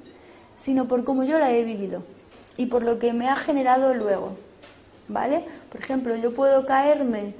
[0.56, 2.02] sino por cómo yo la he vivido
[2.56, 4.32] y por lo que me ha generado luego.
[5.06, 5.44] ¿Vale?
[5.70, 7.34] Por ejemplo, yo puedo caerme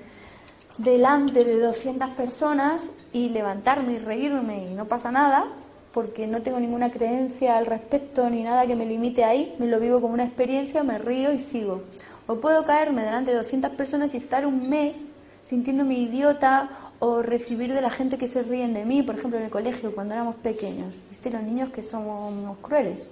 [0.79, 5.47] delante de 200 personas y levantarme y reírme y no pasa nada,
[5.93, 9.81] porque no tengo ninguna creencia al respecto ni nada que me limite ahí, me lo
[9.81, 11.83] vivo como una experiencia, me río y sigo.
[12.27, 15.07] O puedo caerme delante de 200 personas y estar un mes
[15.43, 19.45] sintiéndome idiota o recibir de la gente que se ríen de mí, por ejemplo en
[19.45, 20.93] el colegio cuando éramos pequeños.
[21.09, 23.09] ¿Viste los niños que somos crueles?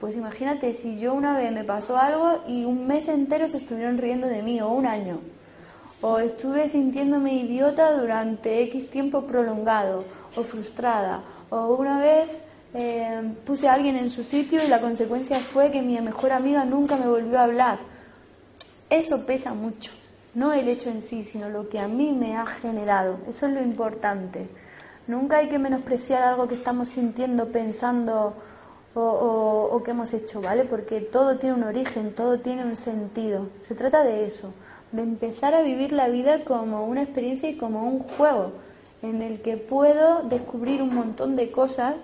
[0.00, 3.98] Pues imagínate si yo una vez me pasó algo y un mes entero se estuvieron
[3.98, 5.20] riendo de mí, o un año.
[6.04, 10.04] O estuve sintiéndome idiota durante X tiempo prolongado,
[10.36, 11.22] o frustrada.
[11.48, 12.28] O una vez
[12.74, 16.66] eh, puse a alguien en su sitio y la consecuencia fue que mi mejor amiga
[16.66, 17.78] nunca me volvió a hablar.
[18.90, 19.92] Eso pesa mucho.
[20.34, 23.16] No el hecho en sí, sino lo que a mí me ha generado.
[23.26, 24.46] Eso es lo importante.
[25.06, 28.34] Nunca hay que menospreciar algo que estamos sintiendo, pensando
[28.94, 30.64] o, que hemos hecho, ¿vale?
[30.64, 33.48] Porque todo tiene un origen, todo tiene un sentido.
[33.66, 34.52] Se trata de eso,
[34.94, 38.52] de empezar a vivir la vida como una experiencia y como un juego
[39.02, 41.96] en el que puedo descubrir un montón de cosas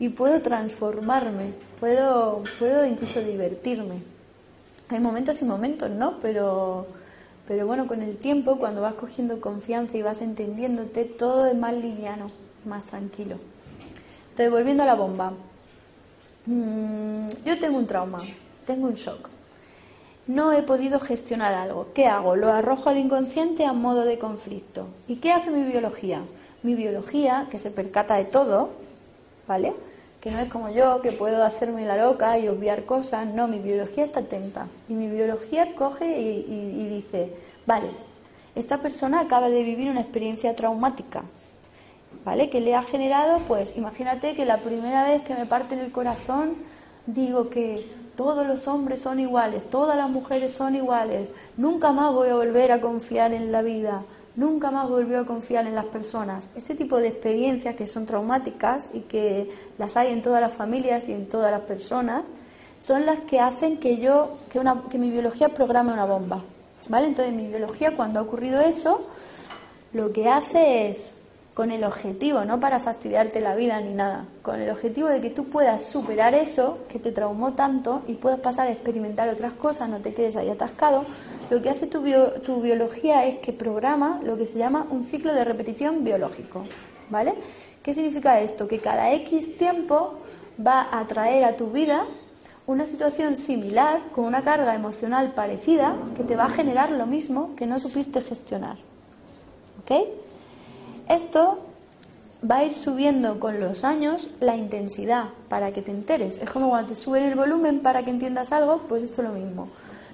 [0.00, 3.96] y puedo transformarme, puedo, puedo incluso divertirme.
[4.88, 6.18] Hay momentos y momentos, ¿no?
[6.22, 6.86] Pero,
[7.46, 11.74] pero bueno, con el tiempo, cuando vas cogiendo confianza y vas entendiéndote, todo es más
[11.74, 12.28] liviano,
[12.64, 13.36] más tranquilo.
[14.30, 15.32] Entonces, volviendo a la bomba.
[16.46, 18.20] Mm, yo tengo un trauma,
[18.64, 19.28] tengo un shock.
[20.28, 21.88] No he podido gestionar algo.
[21.94, 22.36] ¿Qué hago?
[22.36, 24.86] Lo arrojo al inconsciente a modo de conflicto.
[25.08, 26.20] ¿Y qué hace mi biología?
[26.62, 28.68] Mi biología, que se percata de todo,
[29.46, 29.72] ¿vale?
[30.20, 33.26] Que no es como yo, que puedo hacerme la loca y obviar cosas.
[33.26, 34.66] No, mi biología está atenta.
[34.88, 37.32] Y mi biología coge y, y dice,
[37.66, 37.88] vale,
[38.54, 41.24] esta persona acaba de vivir una experiencia traumática.
[42.24, 42.50] ¿vale?
[42.50, 46.56] Que le ha generado, pues imagínate que la primera vez que me parte el corazón
[47.08, 47.84] digo que
[48.16, 52.70] todos los hombres son iguales, todas las mujeres son iguales, nunca más voy a volver
[52.72, 54.02] a confiar en la vida,
[54.36, 56.50] nunca más volvió a confiar en las personas.
[56.54, 61.08] Este tipo de experiencias que son traumáticas y que las hay en todas las familias
[61.08, 62.24] y en todas las personas,
[62.80, 66.42] son las que hacen que yo, que, una, que mi biología programe una bomba.
[66.88, 67.08] ¿Vale?
[67.08, 69.00] Entonces mi biología cuando ha ocurrido eso,
[69.92, 71.14] lo que hace es
[71.58, 75.30] con el objetivo, no para fastidiarte la vida ni nada, con el objetivo de que
[75.30, 79.88] tú puedas superar eso que te traumó tanto y puedas pasar a experimentar otras cosas,
[79.88, 81.04] no te quedes ahí atascado,
[81.50, 82.04] lo que hace tu,
[82.44, 86.62] tu biología es que programa lo que se llama un ciclo de repetición biológico,
[87.10, 87.34] ¿vale?
[87.82, 88.68] ¿Qué significa esto?
[88.68, 90.20] Que cada X tiempo
[90.64, 92.04] va a traer a tu vida
[92.68, 97.56] una situación similar, con una carga emocional parecida, que te va a generar lo mismo
[97.56, 98.76] que no supiste gestionar.
[99.82, 100.27] ¿Ok?
[101.08, 101.58] Esto
[102.48, 106.38] va a ir subiendo con los años la intensidad para que te enteres.
[106.38, 109.34] Es como cuando te suben el volumen para que entiendas algo, pues esto es lo
[109.34, 109.68] mismo.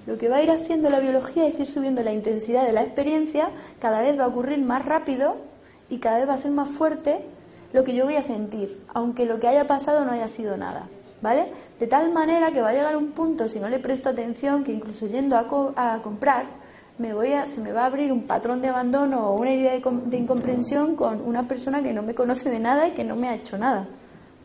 [0.07, 2.83] Lo que va a ir haciendo la biología es ir subiendo la intensidad de la
[2.83, 5.35] experiencia, cada vez va a ocurrir más rápido
[5.89, 7.19] y cada vez va a ser más fuerte
[7.73, 10.87] lo que yo voy a sentir, aunque lo que haya pasado no haya sido nada,
[11.21, 11.47] ¿vale?
[11.79, 14.71] De tal manera que va a llegar un punto, si no le presto atención, que
[14.71, 16.45] incluso yendo a, a comprar,
[16.97, 19.71] me voy a, se me va a abrir un patrón de abandono o una herida
[19.71, 23.27] de, incomprensión con una persona que no me conoce de nada y que no me
[23.27, 23.87] ha hecho nada.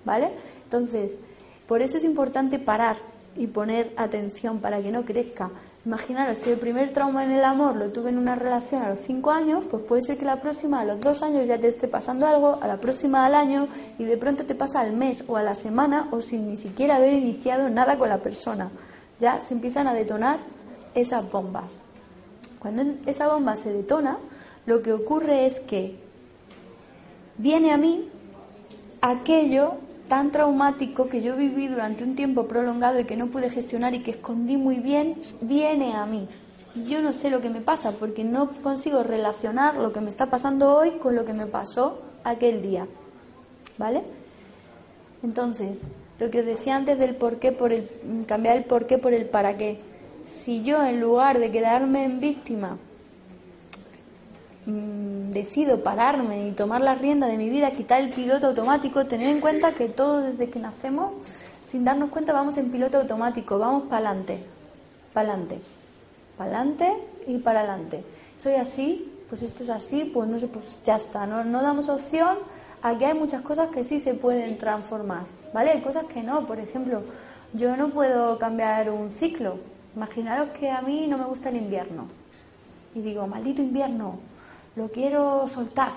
[0.04, 0.30] ¿Vale?
[0.64, 1.18] Entonces,
[1.66, 2.96] por eso es importante parar
[3.36, 5.50] y poner atención para que no crezca.
[5.86, 8.98] Imaginaros, si el primer trauma en el amor lo tuve en una relación a los
[8.98, 11.88] cinco años, pues puede ser que la próxima a los dos años ya te esté
[11.88, 15.36] pasando algo, a la próxima al año y de pronto te pasa al mes o
[15.36, 18.70] a la semana o sin ni siquiera haber iniciado nada con la persona.
[19.20, 20.40] Ya se empiezan a detonar
[20.94, 21.89] esas bombas.
[22.60, 24.18] Cuando esa bomba se detona,
[24.66, 25.96] lo que ocurre es que
[27.38, 28.08] viene a mí
[29.00, 29.74] aquello
[30.08, 34.02] tan traumático que yo viví durante un tiempo prolongado y que no pude gestionar y
[34.02, 36.28] que escondí muy bien, viene a mí.
[36.74, 40.10] Y yo no sé lo que me pasa porque no consigo relacionar lo que me
[40.10, 42.86] está pasando hoy con lo que me pasó aquel día.
[43.78, 44.02] ¿Vale?
[45.22, 45.84] Entonces,
[46.18, 47.88] lo que os decía antes del por qué por el
[48.26, 49.78] cambiar el por qué por el para qué
[50.24, 52.76] si yo en lugar de quedarme en víctima
[54.66, 59.28] mm, decido pararme y tomar la rienda de mi vida, quitar el piloto automático, tener
[59.28, 61.12] en cuenta que todo desde que nacemos,
[61.66, 64.42] sin darnos cuenta, vamos en piloto automático, vamos para adelante,
[65.12, 65.60] para adelante,
[66.36, 66.96] para adelante
[67.26, 68.04] y para adelante.
[68.38, 71.88] Soy así, pues esto es así, pues no sé, pues ya está, no, no damos
[71.88, 72.38] opción.
[72.82, 75.70] Aquí hay muchas cosas que sí se pueden transformar, ¿vale?
[75.70, 77.02] Hay cosas que no, por ejemplo,
[77.52, 79.58] yo no puedo cambiar un ciclo,
[79.96, 82.06] Imaginaros que a mí no me gusta el invierno.
[82.94, 84.18] Y digo, maldito invierno,
[84.76, 85.90] lo quiero soltar,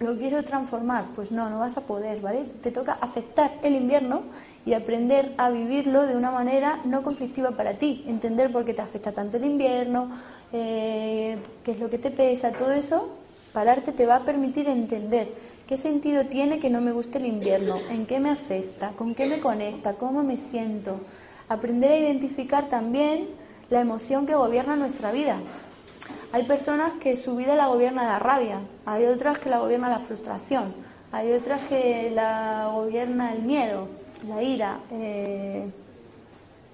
[0.00, 1.06] lo quiero transformar.
[1.14, 2.44] Pues no, no vas a poder, ¿vale?
[2.62, 4.22] Te toca aceptar el invierno
[4.66, 8.04] y aprender a vivirlo de una manera no conflictiva para ti.
[8.06, 10.10] Entender por qué te afecta tanto el invierno,
[10.52, 13.08] eh, qué es lo que te pesa, todo eso.
[13.52, 15.28] Pararte te va a permitir entender
[15.66, 19.26] qué sentido tiene que no me guste el invierno, en qué me afecta, con qué
[19.26, 21.00] me conecta, cómo me siento
[21.48, 23.28] aprender a identificar también
[23.70, 25.36] la emoción que gobierna nuestra vida.
[26.32, 29.98] Hay personas que su vida la gobierna la rabia, hay otras que la gobierna la
[29.98, 30.74] frustración,
[31.12, 33.88] hay otras que la gobierna el miedo,
[34.28, 35.64] la ira, eh,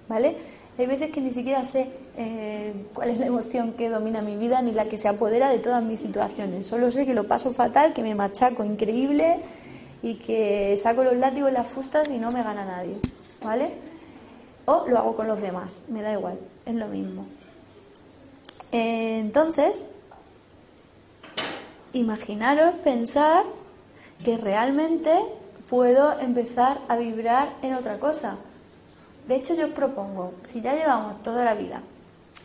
[0.09, 0.36] ¿vale?
[0.76, 4.61] Hay veces que ni siquiera sé eh, cuál es la emoción que domina mi vida
[4.61, 6.66] ni la que se apodera de todas mis situaciones.
[6.66, 9.38] Solo sé que lo paso fatal, que me machaco increíble
[10.03, 12.97] y que saco los látigos y las fustas y no me gana nadie,
[13.42, 13.95] ¿vale?
[14.66, 17.27] o lo hago con los demás, me da igual, es lo mismo.
[18.73, 19.87] entonces,
[21.93, 23.45] imaginaros pensar
[24.25, 25.12] que realmente
[25.69, 28.37] puedo empezar a vibrar en otra cosa.
[29.29, 31.81] De hecho, yo os propongo, si ya llevamos toda la vida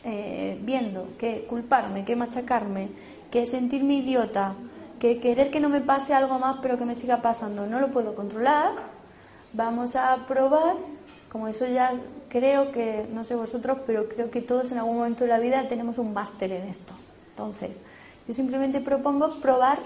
[0.05, 2.89] eh, viendo que culparme, que machacarme,
[3.31, 4.53] que sentirme idiota,
[4.97, 7.89] que querer que no me pase algo más pero que me siga pasando no lo
[7.89, 8.71] puedo controlar,
[9.53, 10.75] vamos a probar,
[11.29, 11.91] como eso ya
[12.29, 15.67] creo que, no sé vosotros, pero creo que todos en algún momento de la vida
[15.67, 16.93] tenemos un máster en esto.
[17.31, 17.71] Entonces,
[18.27, 19.79] yo simplemente propongo probar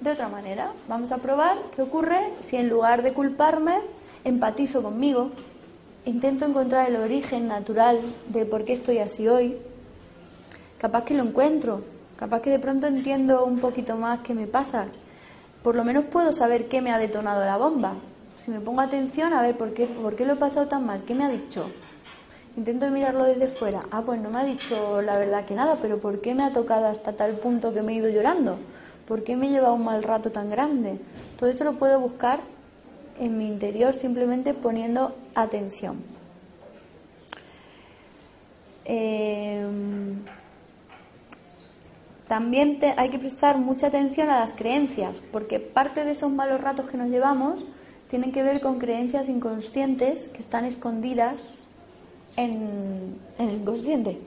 [0.00, 0.72] de otra manera.
[0.88, 3.78] Vamos a probar qué ocurre si en lugar de culparme,
[4.24, 5.30] empatizo conmigo,
[6.04, 9.56] intento encontrar el origen natural de por qué estoy así hoy.
[10.78, 11.82] Capaz que lo encuentro,
[12.16, 14.86] capaz que de pronto entiendo un poquito más qué me pasa.
[15.62, 17.94] Por lo menos puedo saber qué me ha detonado la bomba.
[18.42, 21.04] Si me pongo atención a ver por qué, por qué lo he pasado tan mal,
[21.04, 21.70] qué me ha dicho.
[22.56, 23.78] Intento mirarlo desde fuera.
[23.92, 26.52] Ah, pues no me ha dicho la verdad que nada, pero ¿por qué me ha
[26.52, 28.58] tocado hasta tal punto que me he ido llorando?
[29.06, 30.98] ¿Por qué me he llevado un mal rato tan grande?
[31.38, 32.40] Todo eso lo puedo buscar
[33.20, 36.02] en mi interior simplemente poniendo atención.
[38.84, 40.24] Em,
[42.26, 46.90] también hay que prestar mucha atención a las creencias, porque parte de esos malos ratos
[46.90, 47.64] que nos llevamos
[48.12, 51.38] tienen que ver con creencias inconscientes que están escondidas
[52.36, 54.18] en, el inconsciente.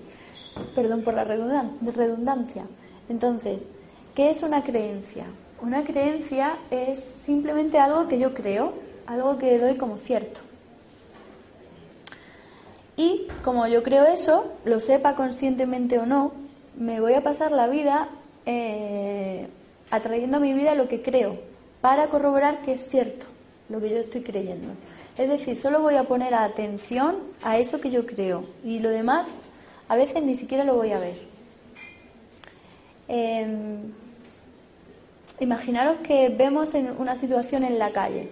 [0.73, 2.65] Perdón por la redundancia.
[3.09, 3.69] Entonces,
[4.15, 5.25] ¿qué es una creencia?
[5.61, 8.73] Una creencia es simplemente algo que yo creo,
[9.05, 10.39] algo que doy como cierto.
[12.97, 16.31] Y como yo creo eso, lo sepa conscientemente o no,
[16.75, 18.09] me voy a pasar la vida
[18.47, 19.47] eh,
[19.91, 21.37] atrayendo a mi vida lo que creo,
[21.81, 23.27] para corroborar que es cierto
[23.69, 24.73] lo que yo estoy creyendo.
[25.17, 29.27] Es decir, solo voy a poner atención a eso que yo creo y lo demás
[29.87, 31.15] a veces ni siquiera lo voy a ver.
[33.07, 33.93] Em,
[35.39, 38.29] imaginaros que vemos en una situación en la calle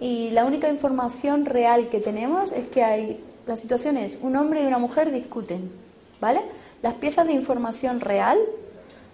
[0.00, 4.62] y la única información real que tenemos es que hay, la situación es un hombre
[4.62, 5.70] y una mujer discuten,
[6.20, 6.40] ¿vale?
[6.82, 8.38] Las piezas de información real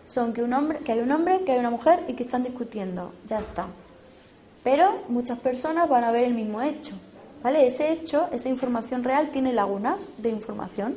[0.08, 2.44] son que un hombre, que hay un hombre, que hay una mujer y que están
[2.44, 3.66] discutiendo, ya está.
[4.66, 6.92] Pero muchas personas van a ver el mismo hecho,
[7.40, 7.68] ¿vale?
[7.68, 10.96] Ese hecho, esa información real tiene lagunas de información,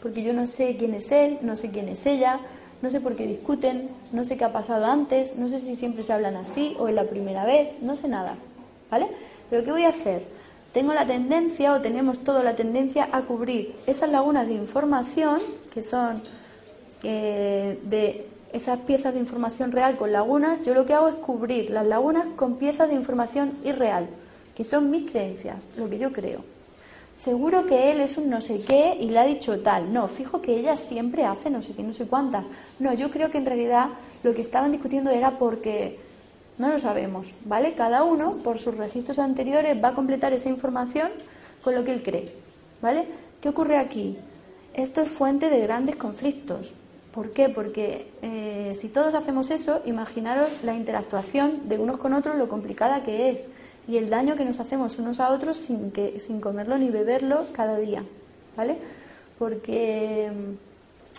[0.00, 2.40] porque yo no sé quién es él, no sé quién es ella,
[2.80, 6.02] no sé por qué discuten, no sé qué ha pasado antes, no sé si siempre
[6.02, 8.36] se hablan así o es la primera vez, no sé nada,
[8.90, 9.06] ¿vale?
[9.50, 10.24] Pero ¿qué voy a hacer?
[10.72, 15.40] Tengo la tendencia o tenemos toda la tendencia a cubrir esas lagunas de información,
[15.74, 16.22] que son
[17.02, 21.70] eh, de esas piezas de información real con lagunas, yo lo que hago es cubrir
[21.70, 24.08] las lagunas con piezas de información irreal,
[24.56, 26.40] que son mis creencias, lo que yo creo.
[27.18, 29.92] Seguro que él es un no sé qué y le ha dicho tal.
[29.92, 32.46] No, fijo que ella siempre hace no sé qué, no sé cuántas.
[32.78, 33.88] No, yo creo que en realidad
[34.22, 35.98] lo que estaban discutiendo era porque
[36.56, 37.74] no lo sabemos, ¿vale?
[37.74, 41.10] Cada uno, por sus registros anteriores, va a completar esa información
[41.62, 42.32] con lo que él cree,
[42.80, 43.06] ¿vale?
[43.40, 44.16] ¿Qué ocurre aquí?
[44.72, 46.72] Esto es fuente de grandes conflictos.
[47.12, 47.48] ¿Por qué?
[47.48, 53.02] Porque eh, si todos hacemos eso, imaginaros la interactuación de unos con otros, lo complicada
[53.02, 53.40] que es
[53.88, 57.46] y el daño que nos hacemos unos a otros sin, que, sin comerlo ni beberlo
[57.52, 58.04] cada día,
[58.56, 58.76] ¿vale?
[59.38, 60.30] Porque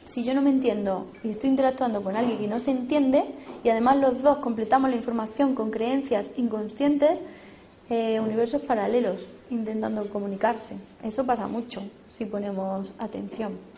[0.05, 3.25] si yo no me entiendo y estoy interactuando con alguien que no se entiende
[3.63, 7.21] y además los dos completamos la información con creencias inconscientes,
[7.89, 10.77] eh, universos paralelos intentando comunicarse.
[11.03, 13.70] Eso pasa mucho si ponemos atención.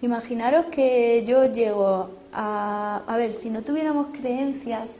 [0.00, 4.90] Imaginaros que yo llego a, a ver, si no tuviéramos creencias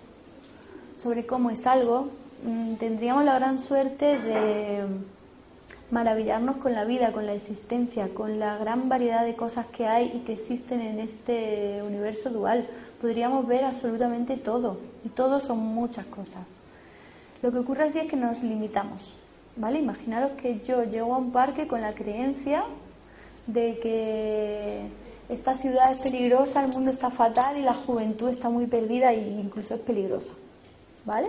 [0.96, 2.08] sobre cómo es algo,
[2.42, 4.82] mm, tendríamos la gran suerte de
[5.92, 10.12] maravillarnos con la vida, con la existencia, con la gran variedad de cosas que hay
[10.14, 12.66] y que existen en este universo dual.
[13.00, 16.42] Podríamos ver absolutamente todo y todo son muchas cosas.
[17.40, 19.14] Lo que ocurre así es que nos limitamos,
[19.56, 19.78] ¿vale?
[19.78, 22.64] Imaginaros que yo llego a un parque con la creencia
[23.48, 24.82] de que
[25.28, 29.18] esta ciudad es peligrosa, el mundo está fatal y la juventud está muy perdida e
[29.18, 30.32] incluso es peligrosa,
[31.04, 31.28] ¿vale?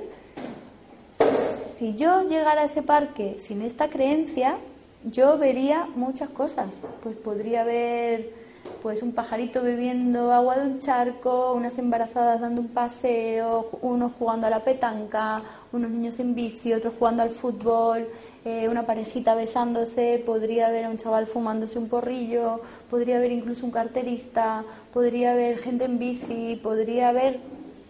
[1.79, 4.57] si yo llegara a ese parque sin esta creencia,
[5.05, 6.67] yo vería muchas cosas.
[7.01, 8.33] Pues podría ver
[8.81, 14.47] pues un pajarito bebiendo agua de un charco, unas embarazadas dando un paseo, unos jugando
[14.47, 18.07] a la petanca, unos niños en bici, otros jugando al fútbol,
[18.45, 23.71] eh, una parejita besándose, podría a un chaval fumándose un porrillo, podría haber incluso un
[23.71, 24.63] carterista,
[24.93, 27.39] podría haber gente en bici, podría haber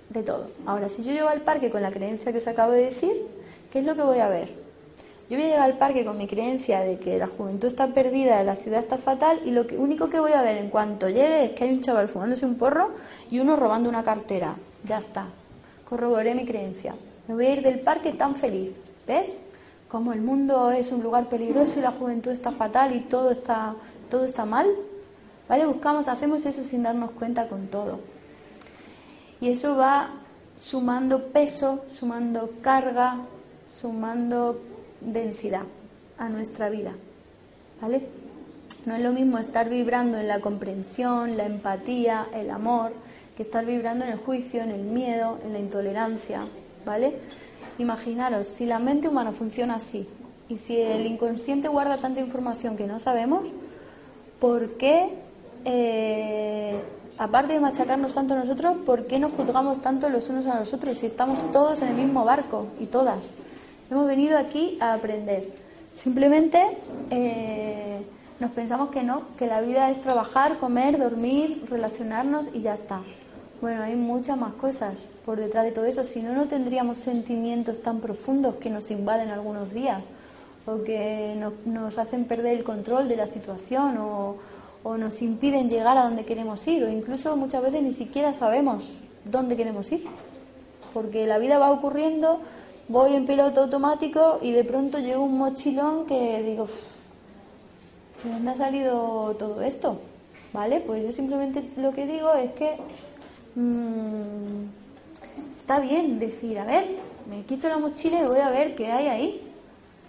[0.09, 0.47] de todo.
[0.65, 3.13] Ahora, si yo llego al parque con la creencia que os acabo de decir,
[3.71, 4.68] ¿qué es lo que voy a ver?
[5.29, 8.41] Yo voy a llegar al parque con mi creencia de que la juventud está perdida,
[8.43, 11.51] la ciudad está fatal y lo único que voy a ver en cuanto llegue es
[11.51, 12.89] que hay un chaval fumándose un porro
[13.29, 14.55] y uno robando una cartera.
[14.85, 15.27] Ya está.
[15.87, 16.95] Corroboré mi creencia.
[17.27, 18.71] Me voy a ir del parque tan feliz.
[19.05, 19.33] ¿Ves?
[19.87, 23.75] Como el mundo es un lugar peligroso y la juventud está fatal y todo está,
[24.09, 24.65] todo está mal.
[25.47, 25.67] ¿Vale?
[25.67, 27.99] Buscamos, hacemos eso sin darnos cuenta con todo.
[29.41, 30.09] Y eso va
[30.59, 33.17] sumando peso, sumando carga,
[33.79, 34.59] sumando
[35.01, 35.63] densidad
[36.17, 36.91] a nuestra vida.
[37.81, 38.01] ¿Vale?
[38.85, 42.91] No es lo mismo estar vibrando en la comprensión, la empatía, el amor,
[43.35, 46.41] que estar vibrando en el juicio, en el miedo, en la intolerancia,
[46.85, 47.13] ¿vale?
[47.77, 50.07] Imaginaros, si la mente humana funciona así
[50.49, 53.47] y si el inconsciente guarda tanta información que no sabemos,
[54.39, 55.09] ¿por qué,
[55.65, 56.81] eh,
[57.17, 60.97] aparte de machacarnos tanto nosotros, por qué nos juzgamos tanto los unos a los otros
[60.97, 63.19] si estamos todos en el mismo barco y todas?
[63.91, 65.49] Hemos venido aquí a aprender.
[65.95, 66.61] Simplemente
[67.09, 68.01] eh,
[68.39, 73.01] nos pensamos que no, que la vida es trabajar, comer, dormir, relacionarnos y ya está.
[73.61, 77.81] Bueno, hay muchas más cosas por detrás de todo eso, si no, no tendríamos sentimientos
[77.81, 80.01] tan profundos que nos invaden algunos días
[80.65, 81.35] o que
[81.65, 84.37] nos, hacen perder el control de la situación o,
[84.83, 88.87] o nos impiden llegar a donde queremos ir o incluso muchas veces ni siquiera sabemos
[89.25, 90.05] dónde queremos ir
[90.93, 92.39] porque la vida va ocurriendo
[92.89, 96.67] voy en piloto automático y de pronto llego un mochilón que digo
[98.23, 99.99] ¿de dónde ha salido todo esto?
[100.51, 100.81] ¿vale?
[100.81, 102.75] pues yo simplemente lo que digo es que
[103.55, 104.69] Mm,
[105.57, 106.85] está bien decir, a ver,
[107.29, 109.41] me quito la mochila y voy a ver qué hay ahí.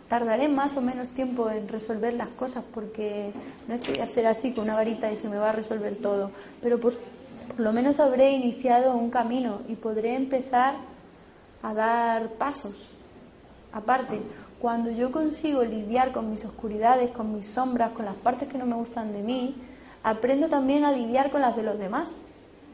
[0.09, 3.33] Tardaré más o menos tiempo en resolver las cosas porque
[3.69, 5.53] no es que voy a hacer así con una varita y se me va a
[5.53, 10.75] resolver todo, pero por, por lo menos habré iniciado un camino y podré empezar
[11.63, 12.89] a dar pasos.
[13.73, 14.21] Aparte,
[14.59, 18.67] cuando yo consigo lidiar con mis oscuridades, con mis sombras, con las partes que no
[18.67, 19.55] me gustan de mí,
[20.03, 22.09] aprendo también a lidiar con las de los demás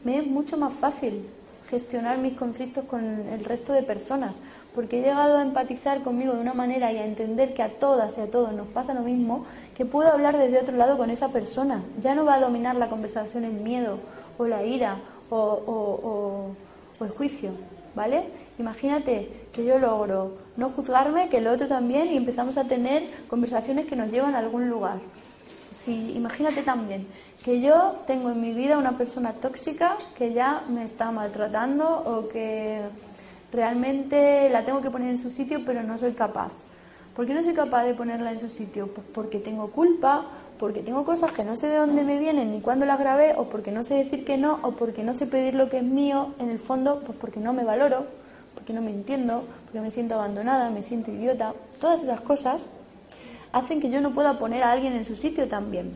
[0.03, 1.27] me es mucho más fácil
[1.69, 4.37] gestionar mis conflictos con el resto de personas,
[4.73, 8.17] porque he llegado a empatizar conmigo de una manera y a entender que a todas
[8.17, 11.27] y a todos nos pasa lo mismo, que puedo hablar desde otro lado con esa
[11.27, 11.83] persona.
[12.01, 13.99] Ya no va a dominar la conversación el miedo
[14.37, 14.97] o la ira
[15.29, 16.51] o,
[17.01, 17.51] el juicio,
[17.97, 18.23] ¿vale?
[18.57, 23.87] Imagínate que yo logro no juzgarme, que el otro también, y empezamos a tener conversaciones
[23.87, 24.99] que nos llevan a algún lugar
[25.91, 27.07] imagínate también
[27.43, 32.27] que yo tengo en mi vida una persona tóxica que ya me está maltratando o
[32.27, 32.81] que
[33.53, 36.51] realmente la tengo que poner en su sitio pero no soy capaz.
[37.15, 38.87] ¿Por qué no soy capaz de ponerla en su sitio?
[38.87, 40.25] Pues porque tengo culpa,
[40.59, 43.45] porque tengo cosas que no sé de dónde me vienen ni cuándo las grabé, o
[43.45, 46.33] porque no sé decir que no, o porque no sé pedir lo que es mío,
[46.39, 48.05] en el fondo, pues porque no me valoro,
[48.53, 51.53] porque no me entiendo, porque me siento abandonada, me siento idiota.
[51.79, 52.61] Todas esas cosas
[53.51, 55.91] hacen que yo no pueda poner a alguien en su sitio también.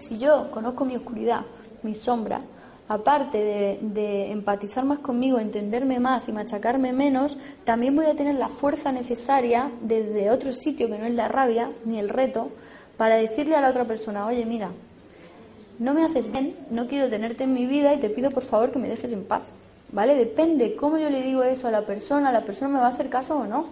[0.00, 1.40] Si yo conozco mi oscuridad,
[1.82, 2.40] mi sombra,
[2.88, 8.48] aparte de, empatizar más conmigo, entenderme más y machacarme menos, también voy a tener la
[8.48, 12.50] fuerza necesaria desde otro sitio que no es la rabia ni el reto
[12.96, 14.70] para decirle a la otra persona, oye, mira,
[15.78, 18.70] no me haces bien, no quiero tenerte en mi vida y te pido por favor
[18.70, 19.42] que me dejes en paz.
[19.92, 20.14] ¿Vale?
[20.14, 23.08] Depende cómo yo le digo eso a la persona, la persona me va a hacer
[23.08, 23.66] caso o no.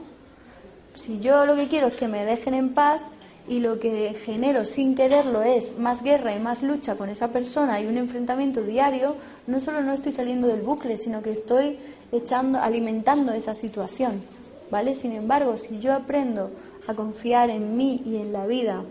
[0.94, 3.00] Si yo lo que quiero es que me dejen en paz
[3.48, 7.80] y lo que genero sin quererlo es más guerra y más lucha con esa persona
[7.80, 9.16] y un enfrentamiento diario,
[9.46, 11.78] no solo no estoy saliendo del bucle, sino que estoy
[12.12, 14.22] echando, alimentando esa situación.
[14.70, 14.94] ¿Vale?
[14.94, 16.50] Sin embargo, si yo aprendo
[16.86, 18.84] a confiar en mí y en la vida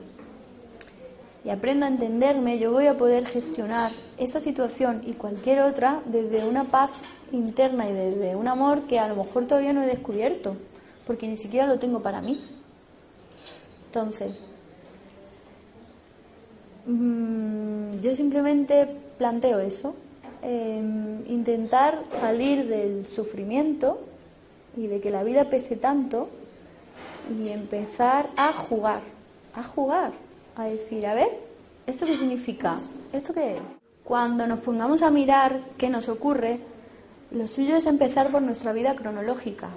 [1.44, 6.46] y aprendo a entenderme, yo voy a poder gestionar esa situación y cualquier otra desde
[6.46, 6.92] una paz
[7.32, 10.56] interna y desde un amor que a lo mejor todavía no he descubierto
[11.08, 12.40] porque ni siquiera lo tengo para mí.
[13.88, 14.40] Entonces,
[16.86, 18.88] mm, yo simplemente
[19.18, 19.96] planteo eso,
[20.42, 24.00] em, intentar salir del sufrimiento
[24.78, 26.30] y de que la vida pese tanto
[27.30, 29.02] y empezar a jugar,
[29.54, 30.12] a jugar,
[30.56, 31.30] a decir, a ver,
[31.88, 32.78] ¿esto qué significa?
[33.14, 33.62] ¿Esto qué es?
[34.04, 36.60] Cuando nos pongamos a mirar qué nos ocurre,
[37.32, 39.70] lo suyo es empezar por nuestra vida cronológica,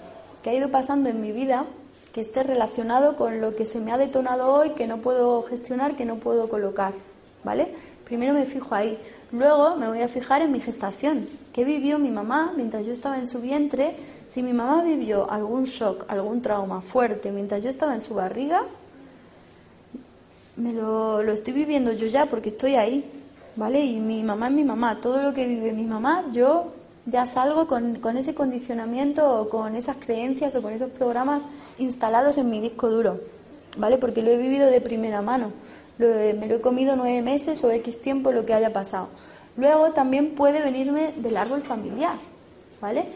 [0.43, 1.67] que ha ido pasando en mi vida
[2.15, 5.97] que esté relacionado con lo que se me ha detonado hoy, que no puedo gestionar,
[5.97, 6.93] que no puedo colocar,
[7.43, 7.75] ¿vale?
[8.05, 8.97] Primero me fijo ahí.
[9.33, 11.27] Luego me voy a fijar en mi gestación.
[11.53, 13.97] ¿Qué vivió mi mamá mientras yo estaba en su vientre?
[14.29, 18.63] Si mi mamá vivió algún shock, algún trauma fuerte mientras yo estaba en su barriga,
[20.57, 23.05] me lo, lo estoy viviendo yo ya porque estoy ahí,
[23.57, 23.85] ¿vale?
[23.85, 25.01] Y mi mamá es mi mamá.
[25.01, 26.73] Todo lo que vive mi mamá, yo
[27.07, 31.43] ya salgo con, con, ese condicionamiento o con esas creencias o con esos programas
[31.79, 33.21] instalados en mi disco duro,
[33.77, 33.99] ¿vale?
[33.99, 35.53] Porque lo he vivido de primera mano.
[35.99, 39.09] me lo he comido nueve meses o X tiempo lo que haya pasado.
[39.57, 42.17] Luego también puede venirme del árbol familiar,
[42.81, 43.07] ¿vale?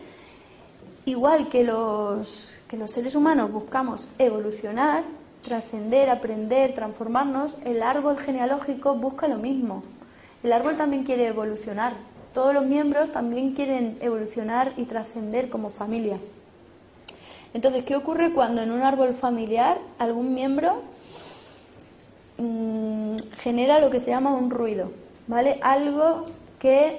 [1.04, 5.02] Igual que los, que los seres humanos buscamos evolucionar,
[5.42, 9.82] trascender, aprender, transformarnos, el árbol genealógico busca lo mismo.
[10.42, 11.92] El árbol también quiere evolucionar.
[12.32, 16.18] Todos los miembros también quieren evolucionar y trascender como familia.
[17.54, 20.82] Entonces, ¿qué ocurre cuando en un árbol familiar algún miembro
[22.36, 24.92] mm, genera lo que se llama un ruido?
[25.26, 25.58] ¿Vale?
[25.62, 26.26] Algo
[26.58, 26.98] que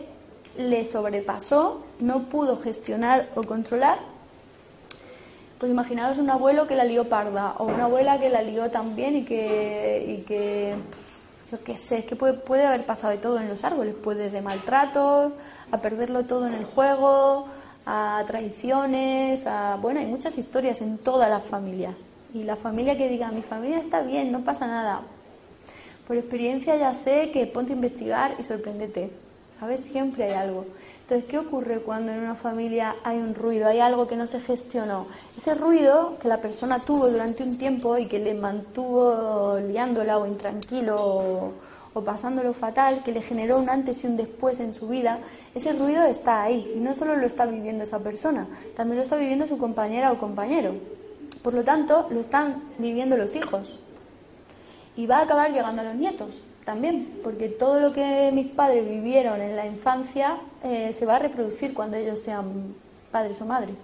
[0.57, 3.99] le sobrepasó, no pudo gestionar o controlar.
[5.59, 9.17] Pues imaginaros un abuelo que la lió parda o una abuela que la lió también
[9.17, 10.73] y que, y que
[11.51, 14.29] yo qué sé, es que puede, puede haber pasado de todo en los árboles, puede
[14.29, 15.33] de maltratos,
[15.69, 17.47] a perderlo todo en el juego,
[17.85, 21.95] a traiciones, a bueno, hay muchas historias en todas las familias.
[22.33, 25.01] Y la familia que diga, mi familia está bien, no pasa nada.
[26.07, 29.09] Por experiencia ya sé que ponte a investigar y sorpréndete.
[29.59, 29.81] ¿Sabes?
[29.81, 30.65] Siempre hay algo.
[31.09, 34.39] Entonces, ¿qué ocurre cuando en una familia hay un ruido, hay algo que no se
[34.41, 35.07] gestionó?
[35.35, 40.27] Ese ruido que la persona tuvo durante un tiempo y que le mantuvo liándola o
[40.27, 41.53] intranquilo o,
[41.95, 45.17] o pasándolo fatal, que le generó un antes y un después en su vida,
[45.55, 48.45] ese ruido está ahí y no solo lo está viviendo esa persona,
[48.75, 50.75] también lo está viviendo su compañera o compañero.
[51.41, 53.79] Por lo tanto, lo están viviendo los hijos
[54.95, 56.35] y va a acabar llegando a los nietos
[56.65, 61.19] también, porque todo lo que mis padres vivieron en la infancia eh, se va a
[61.19, 62.75] reproducir cuando ellos sean
[63.11, 63.75] padres o madres.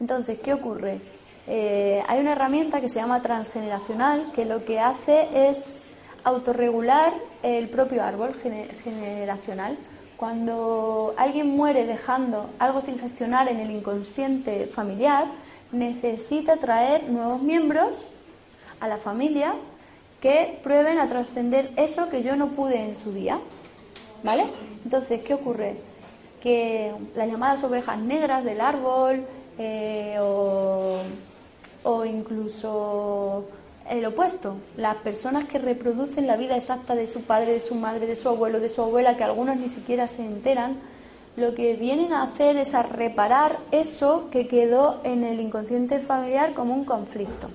[0.00, 1.00] Entonces, ¿qué ocurre?
[1.48, 5.86] Eh, hay una herramienta que se llama transgeneracional que lo que hace es
[6.24, 7.12] autorregular
[7.42, 8.34] el propio árbol
[8.82, 9.78] generacional.
[10.16, 15.26] Cuando alguien muere dejando algo sin gestionar en el inconsciente familiar,
[15.72, 17.96] necesita traer nuevos miembros
[18.80, 19.54] a la familia
[20.20, 23.38] que prueben a trascender eso que yo no pude en su día.
[24.22, 24.46] ¿Vale?
[24.84, 25.76] Entonces, ¿qué ocurre?
[26.42, 29.24] Que las llamadas ovejas negras del árbol
[29.58, 30.98] eh, o,
[31.84, 33.44] o incluso
[33.90, 38.06] el opuesto, las personas que reproducen la vida exacta de su padre, de su madre,
[38.06, 40.76] de su abuelo, de su abuela, que algunos ni siquiera se enteran,
[41.36, 46.54] lo que vienen a hacer es a reparar eso que quedó en el inconsciente familiar
[46.54, 47.48] como un conflicto.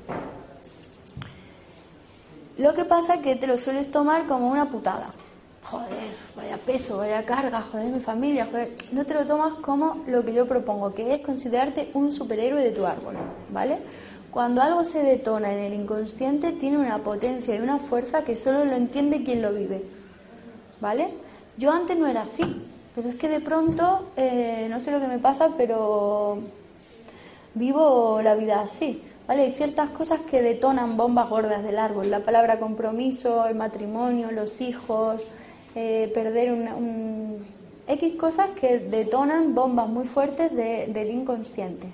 [2.62, 5.08] Lo que pasa es que te lo sueles tomar como una putada.
[5.64, 8.70] Joder, vaya peso, vaya carga, joder, mi familia, joder.
[8.92, 12.70] No te lo tomas como lo que yo propongo, que es considerarte un superhéroe de
[12.70, 13.16] tu árbol,
[13.52, 13.80] ¿vale?
[14.30, 18.64] Cuando algo se detona en el inconsciente, tiene una potencia y una fuerza que solo
[18.64, 19.84] lo entiende quien lo vive,
[20.80, 21.08] ¿vale?
[21.58, 25.08] Yo antes no era así, pero es que de pronto, eh, no sé lo que
[25.08, 26.38] me pasa, pero
[27.56, 29.02] vivo la vida así.
[29.28, 32.10] Hay ciertas cosas que detonan bombas gordas del árbol.
[32.10, 35.22] La palabra compromiso, el matrimonio, los hijos,
[35.76, 37.46] eh, perder un,
[37.88, 41.88] X cosas que detonan bombas muy fuertes del inconsciente,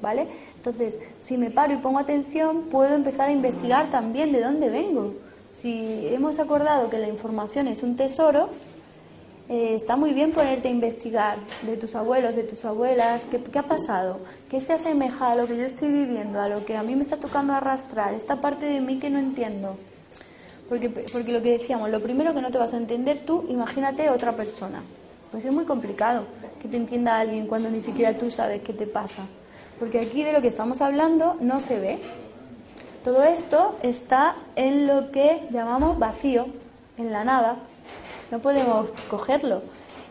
[0.00, 0.26] ¿vale?
[0.56, 5.14] Entonces, si me paro y pongo atención, puedo empezar a investigar también de dónde vengo.
[5.54, 8.48] Si hemos acordado que la información es un tesoro,
[9.48, 13.58] eh, está muy bien ponerte a investigar de tus abuelos, de tus abuelas, qué, qué
[13.58, 14.18] ha pasado,
[14.52, 17.00] qué se asemeja a lo que yo estoy viviendo, a lo que a mí me
[17.00, 19.78] está tocando arrastrar, esta parte de mí que no entiendo.
[20.68, 24.10] Porque, porque lo que decíamos, lo primero que no te vas a entender tú, imagínate
[24.10, 24.82] otra persona.
[25.30, 26.26] Pues es muy complicado
[26.60, 29.22] que te entienda alguien cuando ni siquiera tú sabes qué te pasa.
[29.78, 31.98] Porque aquí de lo que estamos hablando no se ve.
[33.04, 36.46] Todo esto está en lo que llamamos vacío,
[36.98, 37.56] en la nada,
[38.30, 39.62] no podemos cogerlo.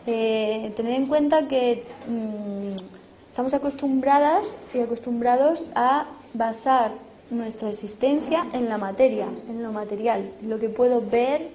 [0.04, 3.01] Eh, tener en cuenta que mm,
[3.32, 6.04] estamos acostumbradas y acostumbrados a
[6.34, 6.92] basar
[7.30, 11.48] nuestra existencia en la materia, en lo material, lo que puedo ver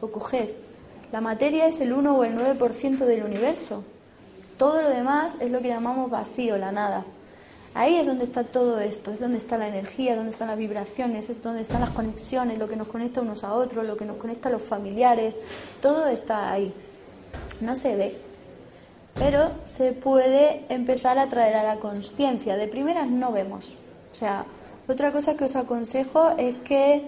[0.00, 0.54] o coger.
[1.10, 3.82] La materia es el 1 o el 9% del universo.
[4.58, 7.04] Todo lo demás es lo que llamamos vacío, la nada.
[7.74, 11.28] Ahí es donde está todo esto, es donde está la energía, donde están las vibraciones,
[11.30, 14.18] es donde están las conexiones, lo que nos conecta unos a otros, lo que nos
[14.18, 15.34] conecta a los familiares,
[15.82, 16.72] todo está ahí.
[17.60, 18.16] No se ve,
[19.14, 22.56] pero se puede empezar a traer a la conciencia.
[22.56, 23.76] De primeras no vemos.
[24.12, 24.44] O sea,
[24.88, 27.02] otra cosa que os aconsejo es que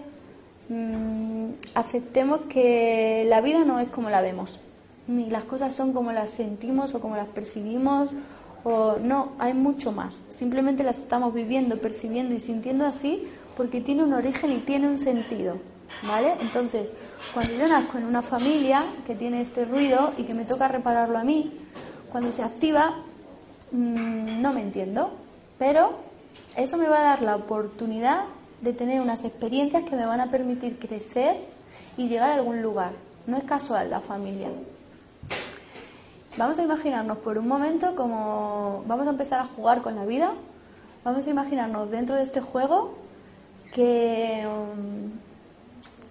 [0.68, 4.60] mm, aceptemos que la vida no es como la vemos,
[5.08, 8.10] ni las cosas son como las sentimos o como las percibimos
[8.64, 10.24] o no, hay mucho más.
[10.30, 14.98] Simplemente las estamos viviendo, percibiendo y sintiendo así porque tiene un origen y tiene un
[14.98, 15.56] sentido.
[16.02, 16.34] ¿Vale?
[16.40, 16.88] Entonces,
[17.32, 21.16] cuando yo nazco en una familia que tiene este ruido y que me toca repararlo
[21.16, 21.52] a mí,
[22.10, 22.96] cuando se activa,
[23.72, 25.10] mm, no me entiendo.
[25.58, 25.92] Pero
[26.56, 28.24] eso me va a dar la oportunidad
[28.60, 31.36] de tener unas experiencias que me van a permitir crecer
[31.96, 32.92] y llegar a algún lugar.
[33.26, 34.48] No es casual la familia.
[36.36, 40.32] Vamos a imaginarnos por un momento como vamos a empezar a jugar con la vida.
[41.04, 42.94] Vamos a imaginarnos dentro de este juego
[43.72, 45.10] que, um,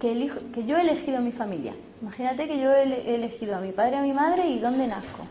[0.00, 1.74] que, que yo he elegido mi familia.
[2.02, 5.22] Imagínate que yo he elegido a mi padre y a mi madre y dónde nazco.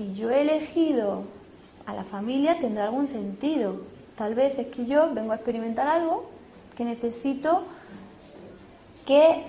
[0.00, 1.24] Si yo he elegido
[1.84, 3.82] a la familia tendrá algún sentido.
[4.16, 6.24] Tal vez es que yo vengo a experimentar algo
[6.74, 7.64] que necesito
[9.04, 9.42] que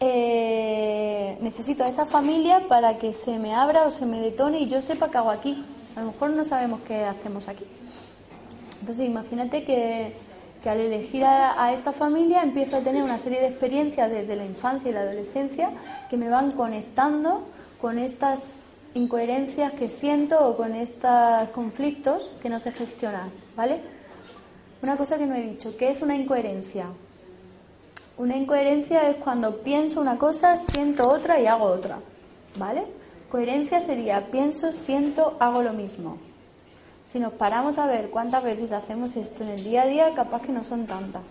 [0.00, 4.66] eh, necesito a esa familia para que se me abra o se me detone y
[4.66, 5.64] yo sepa qué hago aquí.
[5.94, 7.64] A lo mejor no sabemos qué hacemos aquí.
[8.80, 10.14] Entonces imagínate que,
[10.68, 14.46] al elegir a, a, esta familia empiezo a tener una serie de experiencias desde la
[14.46, 15.70] infancia y la adolescencia
[16.10, 17.44] que me van conectando
[17.80, 23.80] con estas incoherencias que siento o con estos conflictos que no sé gestionar, ¿vale?
[24.82, 26.86] Una cosa que no he dicho, ¿qué es una incoherencia?
[28.18, 31.98] Una incoherencia es cuando pienso una cosa, siento otra y hago otra,
[32.56, 32.84] ¿vale?
[33.30, 36.18] Coherencia sería pienso, siento, hago lo mismo.
[37.10, 40.42] Si nos paramos a ver cuántas veces hacemos esto en el día a día, capaz
[40.42, 41.22] que no son tantas,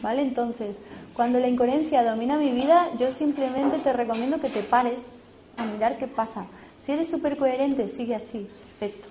[0.00, 0.22] ¿vale?
[0.22, 0.76] Entonces,
[1.14, 5.00] cuando la incoherencia domina mi vida, yo simplemente te recomiendo que te pares
[5.56, 6.46] a mirar qué pasa.
[6.82, 9.08] Si eres súper coherente, sigue así, perfecto.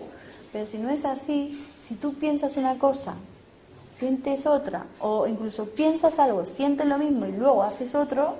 [0.51, 3.15] Pero si no es así, si tú piensas una cosa
[3.93, 8.35] sientes otra, o incluso piensas algo, sientes lo mismo y luego haces otro,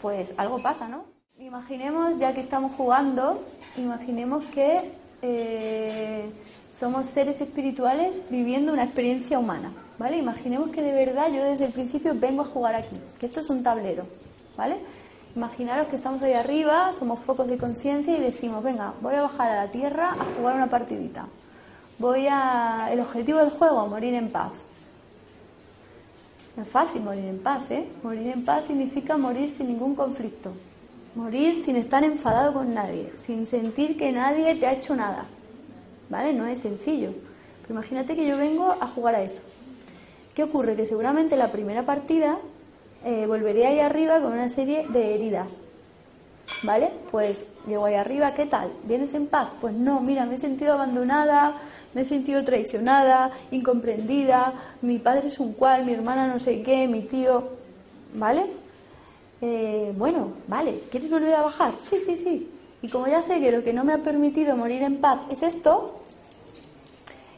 [0.00, 1.04] pues algo pasa, ¿no?
[1.38, 3.42] Imaginemos, ya que estamos jugando,
[3.76, 4.90] imaginemos que
[5.22, 6.30] eh,
[6.70, 10.16] somos seres espirituales viviendo una experiencia humana, ¿vale?
[10.16, 13.50] Imaginemos que de verdad yo desde el principio vengo a jugar aquí, que esto es
[13.50, 14.06] un tablero,
[14.56, 14.76] ¿vale?
[15.36, 19.50] Imaginaros que estamos ahí arriba, somos focos de conciencia y decimos, venga, voy a bajar
[19.50, 21.26] a la tierra a jugar una partidita.
[21.98, 22.88] Voy a...
[22.90, 24.52] El objetivo del juego, morir en paz.
[26.56, 27.86] No es fácil morir en paz, ¿eh?
[28.02, 30.52] Morir en paz significa morir sin ningún conflicto.
[31.14, 35.26] Morir sin estar enfadado con nadie, sin sentir que nadie te ha hecho nada.
[36.08, 36.32] ¿Vale?
[36.32, 37.12] No es sencillo.
[37.60, 39.42] Pero imagínate que yo vengo a jugar a eso.
[40.34, 40.76] ¿Qué ocurre?
[40.76, 42.38] Que seguramente la primera partida
[43.06, 45.60] eh, volveré ahí arriba con una serie de heridas.
[46.62, 46.90] ¿Vale?
[47.10, 48.72] Pues llego ahí arriba, ¿qué tal?
[48.84, 49.48] ¿Vienes en paz?
[49.60, 51.56] Pues no, mira, me he sentido abandonada,
[51.94, 56.88] me he sentido traicionada, incomprendida, mi padre es un cual, mi hermana no sé qué,
[56.88, 57.44] mi tío,
[58.14, 58.46] ¿vale?
[59.40, 61.72] Eh, bueno, vale, ¿quieres volver a bajar?
[61.80, 62.50] Sí, sí, sí.
[62.82, 65.42] Y como ya sé que lo que no me ha permitido morir en paz es
[65.42, 66.00] esto,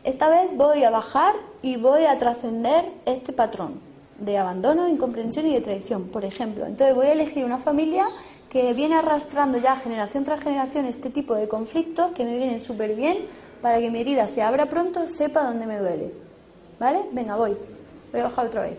[0.04, 3.87] esta vez voy a bajar y voy a trascender este patrón
[4.18, 6.66] de abandono, incomprensión y de traición, por ejemplo.
[6.66, 8.08] Entonces voy a elegir una familia
[8.50, 12.94] que viene arrastrando ya generación tras generación este tipo de conflictos que me vienen súper
[12.94, 13.18] bien
[13.62, 16.12] para que mi herida se abra pronto, sepa dónde me duele.
[16.78, 17.02] ¿Vale?
[17.12, 17.56] Venga, voy.
[18.12, 18.78] Voy a bajar otra vez.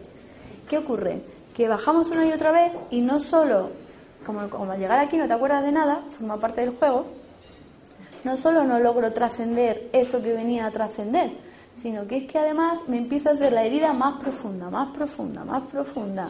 [0.67, 1.21] ¿Qué ocurre?
[1.53, 3.69] Que bajamos una y otra vez y no solo,
[4.25, 7.05] como, como al llegar aquí no te acuerdas de nada, forma parte del juego,
[8.23, 11.31] no solo no logro trascender eso que venía a trascender,
[11.81, 15.43] sino que es que además me empieza a hacer la herida más profunda, más profunda,
[15.43, 16.29] más profunda,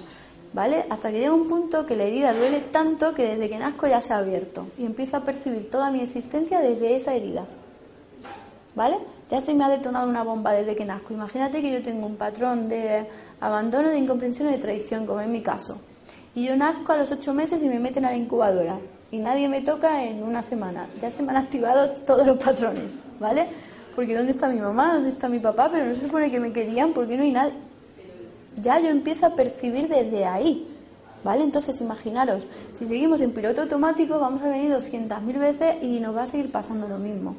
[0.53, 0.85] ¿vale?
[0.89, 4.01] Hasta que llega un punto que la herida duele tanto que desde que nazco ya
[4.01, 7.45] se ha abierto y empiezo a percibir toda mi existencia desde esa herida,
[8.75, 8.97] ¿vale?
[9.29, 11.13] Ya se me ha detonado una bomba desde que nazco.
[11.13, 13.05] Imagínate que yo tengo un patrón de
[13.39, 15.79] abandono, de incomprensión y de traición, como en mi caso.
[16.35, 18.77] Y yo nazco a los ocho meses y me meten a la incubadora.
[19.11, 20.87] Y nadie me toca en una semana.
[20.99, 22.85] Ya se me han activado todos los patrones,
[23.19, 23.47] ¿vale?
[23.99, 24.93] Porque ¿dónde está mi mamá?
[24.93, 25.67] ¿Dónde está mi papá?
[25.69, 27.53] Pero no se supone que me querían porque no hay nadie
[28.61, 30.65] ya yo empiezo a percibir desde ahí.
[31.21, 31.43] ¿Vale?
[31.43, 32.43] Entonces, imaginaros,
[32.73, 36.49] si seguimos en piloto automático, vamos a venir 200.000 veces y nos va a seguir
[36.49, 37.35] pasando lo mismo.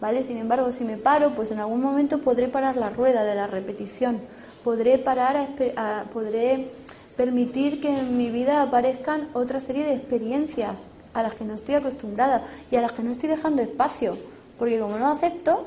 [0.00, 0.22] ¿Vale?
[0.22, 3.48] Sin embargo, si me paro, pues en algún momento podré parar la rueda de la
[3.48, 4.20] repetición.
[4.62, 6.70] Podré parar, a, podré
[7.16, 11.74] permitir que en mi vida aparezcan otra serie de experiencias a las que no estoy
[11.74, 14.16] acostumbrada y a las que no estoy dejando espacio.
[14.62, 15.66] Porque como no acepto,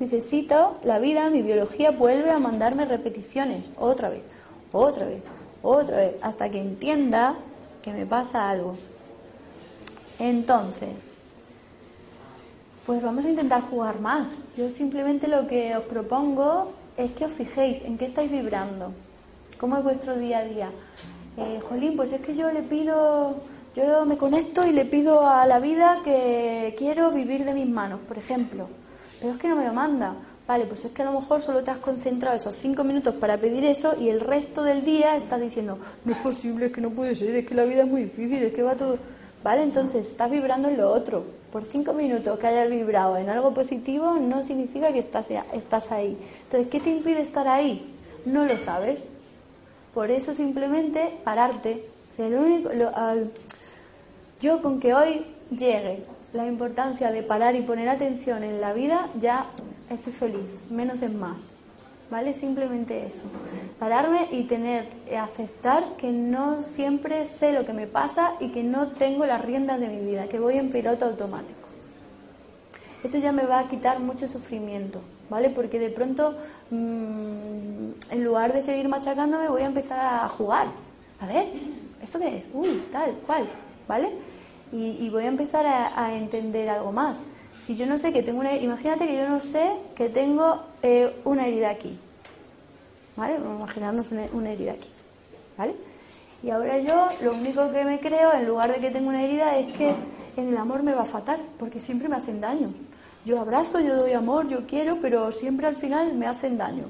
[0.00, 4.22] necesito, la vida, mi biología vuelve a mandarme repeticiones, otra vez,
[4.72, 5.22] otra vez,
[5.62, 7.34] otra vez, hasta que entienda
[7.82, 8.76] que me pasa algo.
[10.18, 11.12] Entonces,
[12.86, 14.30] pues vamos a intentar jugar más.
[14.56, 18.94] Yo simplemente lo que os propongo es que os fijéis en qué estáis vibrando,
[19.60, 20.70] cómo es vuestro día a día.
[21.36, 23.36] Eh, Jolín, pues es que yo le pido,
[23.74, 28.00] yo me conecto y le pido a la vida que quiero vivir de mis manos,
[28.06, 28.68] por ejemplo
[29.22, 30.14] pero es que no me lo manda.
[30.48, 33.38] Vale, pues es que a lo mejor solo te has concentrado esos cinco minutos para
[33.38, 36.90] pedir eso y el resto del día estás diciendo, no es posible, es que no
[36.90, 38.98] puede ser, es que la vida es muy difícil, es que va todo...
[39.44, 41.24] Vale, entonces estás vibrando en lo otro.
[41.52, 46.16] Por cinco minutos que hayas vibrado en algo positivo no significa que estás, estás ahí.
[46.44, 47.94] Entonces, ¿qué te impide estar ahí?
[48.24, 48.98] No lo sabes.
[49.94, 51.84] Por eso simplemente pararte.
[52.10, 52.70] O sea, único,
[54.42, 59.08] yo con que hoy llegue la importancia de parar y poner atención en la vida,
[59.20, 59.46] ya
[59.88, 61.36] estoy feliz, menos es más.
[62.10, 62.34] ¿Vale?
[62.34, 63.22] Simplemente eso.
[63.78, 68.62] Pararme y tener, eh, aceptar que no siempre sé lo que me pasa y que
[68.62, 71.68] no tengo las riendas de mi vida, que voy en piloto automático.
[73.02, 75.48] Eso ya me va a quitar mucho sufrimiento, ¿vale?
[75.48, 76.34] Porque de pronto,
[76.70, 80.66] mm, en lugar de seguir machacándome, voy a empezar a jugar.
[81.18, 81.46] A ver,
[82.02, 82.44] ¿esto qué es?
[82.52, 83.46] Uy, tal, cual,
[83.88, 84.10] ¿vale?
[84.72, 87.20] Y, voy a empezar a entender algo más.
[87.62, 88.56] Si yo no sé que tengo una...
[88.56, 91.96] Imagínate que yo no sé que tengo eh, una herida aquí.
[93.16, 93.34] ¿Vale?
[93.34, 94.88] Vamos a imaginarnos una, herida aquí.
[95.56, 95.74] ¿Vale?
[96.42, 99.56] Y ahora yo lo único que me creo, en lugar de que tengo una herida,
[99.58, 99.94] es que
[100.36, 102.68] en el amor me va fatal, porque siempre me hacen daño.
[103.24, 106.86] Yo abrazo, yo doy amor, yo quiero, pero siempre al final me hacen daño.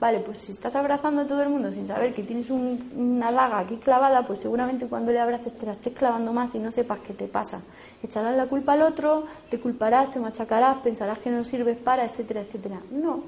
[0.00, 3.60] Vale, pues si estás abrazando a todo el mundo sin saber que tienes una daga
[3.60, 6.98] aquí clavada, pues seguramente cuando le abraces te la estés clavando más y no sepas
[7.00, 7.60] qué te pasa.
[8.02, 12.42] Echarás la culpa al otro, te culparás, te machacarás, pensarás que no sirves para, etcétera,
[12.42, 12.80] etcétera.
[12.90, 13.22] No,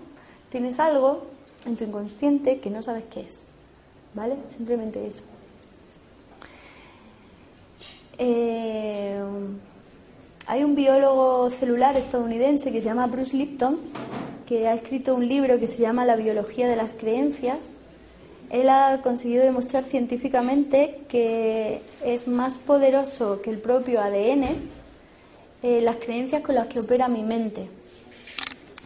[0.50, 1.22] tienes algo
[1.64, 3.40] en tu inconsciente que no sabes qué es.
[4.14, 4.36] ¿Vale?
[4.54, 5.22] Simplemente eso.
[8.18, 9.20] Eh,
[10.46, 13.78] hay un biólogo celular estadounidense que se llama Bruce Lipton
[14.46, 17.58] que ha escrito un libro que se llama La biología de las creencias,
[18.50, 24.44] él ha conseguido demostrar científicamente que es más poderoso que el propio ADN
[25.62, 27.68] eh, las creencias con las que opera mi mente.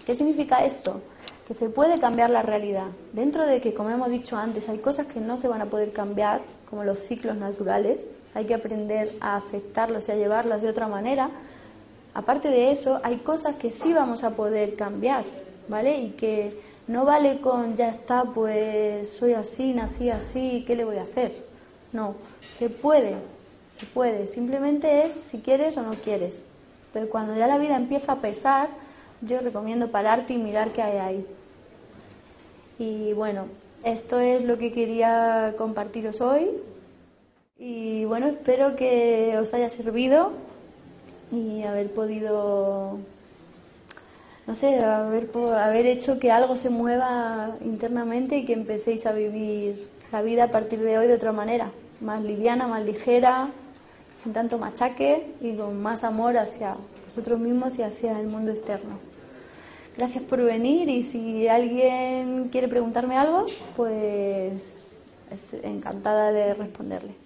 [0.07, 1.03] ¿Qué significa esto?
[1.47, 2.87] Que se puede cambiar la realidad.
[3.13, 5.93] Dentro de que, como hemos dicho antes, hay cosas que no se van a poder
[5.93, 6.41] cambiar,
[6.71, 8.01] como los ciclos naturales,
[8.35, 11.31] hay que aprender a aceptarlos y a llevarlos de otra manera.
[12.15, 15.25] Aparte de eso, hay cosas que sí vamos a poder cambiar,
[15.71, 15.99] ¿vale?
[15.99, 20.97] Y que no vale con ya está, pues soy así, nací así, ¿qué le voy
[20.97, 21.33] a hacer?
[21.93, 22.16] No,
[22.51, 23.14] se puede,
[23.79, 26.45] se puede, simplemente es si quieres o no quieres.
[26.93, 28.68] Pero cuando ya la vida empieza a pesar,
[29.23, 31.27] yo recomiendo pararte y mirar qué hay ahí.
[32.79, 33.45] Y bueno,
[33.85, 36.51] esto es lo que quería compartiros hoy.
[37.59, 40.33] Y bueno, espero que os haya servido
[41.31, 42.99] y haber podido
[44.51, 49.88] no sé, haber, haber hecho que algo se mueva internamente y que empecéis a vivir
[50.11, 51.70] la vida a partir de hoy de otra manera,
[52.01, 53.51] más liviana, más ligera,
[54.20, 56.74] sin tanto machaque y con más amor hacia
[57.07, 58.98] vosotros mismos y hacia el mundo externo.
[59.96, 63.46] Gracias por venir y si alguien quiere preguntarme algo,
[63.76, 64.74] pues
[65.30, 67.20] estoy encantada de responderle.